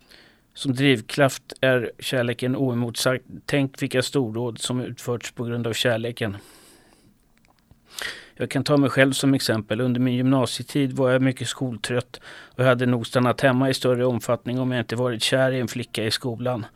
Som 0.54 0.74
drivkraft 0.74 1.52
är 1.60 1.92
kärleken 1.98 2.56
oemotsagd. 2.56 3.22
Tänk 3.46 3.82
vilka 3.82 4.02
stordåd 4.02 4.58
som 4.58 4.80
utförts 4.80 5.32
på 5.32 5.44
grund 5.44 5.66
av 5.66 5.72
kärleken. 5.72 6.36
Jag 8.36 8.50
kan 8.50 8.64
ta 8.64 8.76
mig 8.76 8.90
själv 8.90 9.12
som 9.12 9.34
exempel. 9.34 9.80
Under 9.80 10.00
min 10.00 10.14
gymnasietid 10.14 10.92
var 10.92 11.10
jag 11.10 11.22
mycket 11.22 11.48
skoltrött 11.48 12.20
och 12.26 12.60
jag 12.60 12.66
hade 12.66 12.86
nog 12.86 13.06
stannat 13.06 13.40
hemma 13.40 13.70
i 13.70 13.74
större 13.74 14.06
omfattning 14.06 14.60
om 14.60 14.72
jag 14.72 14.80
inte 14.80 14.96
varit 14.96 15.22
kär 15.22 15.52
i 15.52 15.60
en 15.60 15.68
flicka 15.68 16.04
i 16.04 16.10
skolan. 16.10 16.66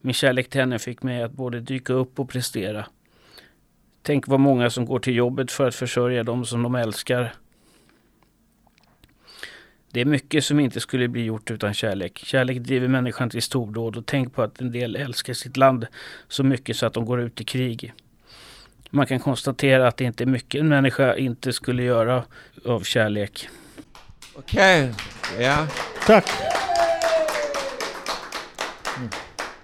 Min 0.00 0.14
kärlek 0.14 0.50
till 0.50 0.60
henne 0.60 0.78
fick 0.78 1.02
mig 1.02 1.22
att 1.22 1.32
både 1.32 1.60
dyka 1.60 1.92
upp 1.92 2.18
och 2.18 2.28
prestera. 2.28 2.86
Tänk 4.02 4.28
vad 4.28 4.40
många 4.40 4.70
som 4.70 4.84
går 4.84 4.98
till 4.98 5.14
jobbet 5.14 5.50
för 5.50 5.68
att 5.68 5.74
försörja 5.74 6.22
dem 6.22 6.44
som 6.44 6.62
de 6.62 6.74
älskar. 6.74 7.34
Det 9.96 10.00
är 10.00 10.04
mycket 10.04 10.44
som 10.44 10.60
inte 10.60 10.80
skulle 10.80 11.08
bli 11.08 11.24
gjort 11.24 11.50
utan 11.50 11.74
kärlek. 11.74 12.18
Kärlek 12.24 12.58
driver 12.58 12.88
människan 12.88 13.30
till 13.30 13.42
stordåd 13.42 13.96
och 13.96 14.06
tänk 14.06 14.34
på 14.34 14.42
att 14.42 14.60
en 14.60 14.72
del 14.72 14.96
älskar 14.96 15.34
sitt 15.34 15.56
land 15.56 15.86
så 16.28 16.42
mycket 16.44 16.76
så 16.76 16.86
att 16.86 16.92
de 16.92 17.04
går 17.04 17.20
ut 17.20 17.40
i 17.40 17.44
krig. 17.44 17.92
Man 18.90 19.06
kan 19.06 19.20
konstatera 19.20 19.88
att 19.88 19.96
det 19.96 20.04
inte 20.04 20.24
är 20.24 20.26
mycket 20.26 20.60
en 20.60 20.68
människa 20.68 21.16
inte 21.16 21.52
skulle 21.52 21.82
göra 21.82 22.24
av 22.64 22.80
kärlek. 22.80 23.48
Okej, 24.34 24.94
ja. 25.40 25.66
Tack. 26.06 26.26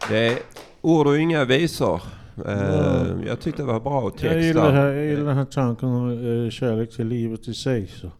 Det 0.09 0.18
är 0.18 0.39
ord 0.80 1.07
och 1.07 1.18
inga 1.18 1.45
visor. 1.45 2.03
Ja. 2.45 3.07
Jag 3.26 3.41
tyckte 3.41 3.62
det 3.62 3.66
var 3.66 3.80
bra 3.80 4.11
text 4.11 4.24
Jag 4.24 4.43
gillar, 4.43 4.72
här, 4.72 4.87
jag 4.87 5.05
gillar 5.07 5.24
den 5.24 5.37
här 5.37 5.45
tanken 5.45 5.89
om 5.89 6.11
eh, 6.45 6.51
kärlek 6.51 6.97
till 6.97 7.07
livet 7.07 7.49
i 7.49 7.55
sig. 7.55 7.87
Så. 7.87 8.11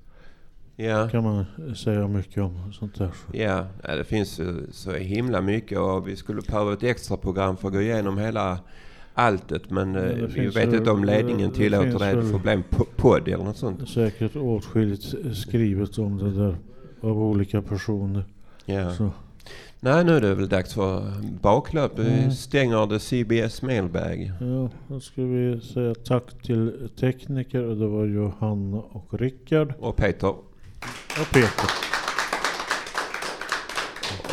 Ja. 0.77 1.09
kan 1.09 1.23
man 1.25 1.45
säga 1.77 2.09
mycket 2.09 2.43
om 2.43 2.73
sånt 2.73 2.99
där. 2.99 3.11
Ja, 3.33 3.66
det 3.83 4.05
finns 4.05 4.41
så 4.70 4.93
himla 4.93 5.41
mycket 5.41 5.79
och 5.79 6.09
vi 6.09 6.16
skulle 6.16 6.43
behöva 6.43 6.73
ett 6.73 6.83
extra 6.83 7.16
program 7.16 7.57
för 7.57 7.68
att 7.68 7.75
gå 7.75 7.81
igenom 7.81 8.18
hela 8.18 8.59
alltet 9.14 9.70
men 9.70 9.97
eh, 9.97 10.03
Ja, 10.03 10.09
det 10.12 10.27
vi 10.27 10.47
vet 10.49 10.73
inte 10.75 10.91
om 10.91 11.05
ledningen 11.05 11.51
det 11.51 11.57
tillåter 11.57 11.99
det. 11.99 12.12
Det 12.20 12.23
får 12.27 12.39
bli 12.39 12.53
en 12.53 12.62
po- 12.70 12.87
podd 12.97 13.29
eller 13.29 13.45
något 13.45 13.57
sånt. 13.57 13.89
Säkert 13.89 14.37
åtskilligt 14.37 15.14
skrivet 15.37 15.99
om 15.99 16.18
det 16.18 16.31
där 16.31 16.57
av 17.01 17.23
olika 17.23 17.62
personer. 17.62 18.25
Ja. 18.64 18.95
Så. 18.95 19.11
Nej, 19.81 20.05
nu 20.05 20.12
är 20.16 20.20
det 20.20 20.35
väl 20.35 20.49
dags 20.49 20.75
för 20.75 21.12
baklöp. 21.43 21.99
Vi 21.99 22.12
Mm. 22.18 22.31
stänger 22.31 22.87
the 22.87 22.99
CBS 22.99 23.62
mailbag. 23.62 24.33
Ja, 24.41 24.70
då 24.89 25.01
ska 25.01 25.23
vi 25.23 25.61
säga 25.61 25.95
tack 25.95 26.43
till 26.43 26.91
tekniker 27.01 27.62
det 27.62 27.87
var 27.87 28.05
Johanna 28.07 28.77
och 28.77 29.14
Rickard. 29.20 29.73
Och 29.79 29.97
Peter. 29.97 30.35
Och 31.20 31.30
Peter. 31.30 31.70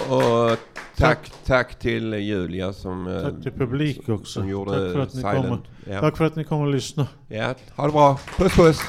Och 0.09 0.57
tack, 0.97 1.31
tack 1.45 1.79
till 1.79 2.13
Julia 2.13 2.73
som... 2.73 3.07
eh, 3.07 3.21
Tack 3.23 3.43
till 3.43 3.51
publik 3.51 4.09
också. 4.09 4.25
Som 4.39 4.49
gjorde 4.49 4.71
Tack 4.71 4.93
för 4.93 4.99
att 4.99 5.13
ni 5.13 5.21
silent. 5.21 5.35
kommer. 5.45 5.59
Ja. 5.89 5.99
Tack 6.01 6.17
för 6.17 6.25
att 6.25 6.35
ni 6.35 6.43
kommer 6.43 6.65
och 6.65 6.71
lyssna. 6.71 7.07
Ja, 7.27 7.53
ha 7.75 7.85
det 7.85 7.91
bra. 7.91 8.19
Puss 8.37 8.53
puss! 8.55 8.81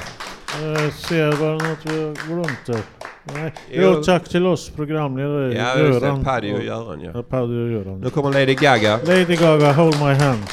Jag 0.61 0.93
ser 0.93 1.31
bara 1.39 1.53
något 1.69 1.85
vi 1.85 2.03
har 2.03 2.27
glömt 2.27 2.65
där. 2.65 2.81
Nej. 3.23 3.53
Jo. 3.71 3.81
Jo, 3.95 4.03
tack 4.03 4.29
till 4.29 4.45
oss 4.45 4.69
programledare. 4.69 5.53
Ja, 5.53 5.77
just 5.77 6.01
det. 6.01 6.21
Paddy 6.23 6.53
och- 6.53 6.63
Göran, 6.63 7.01
ja. 7.01 7.11
ja. 7.13 7.23
Paddy 7.23 7.63
och 7.65 7.69
Göran. 7.71 7.99
Nu 8.01 8.09
kommer 8.09 8.29
Lady 8.33 8.53
Gaga. 8.55 8.99
Lady 9.05 9.35
Gaga, 9.35 9.73
Hold 9.73 9.95
My 9.99 10.13
Hand. 10.13 10.43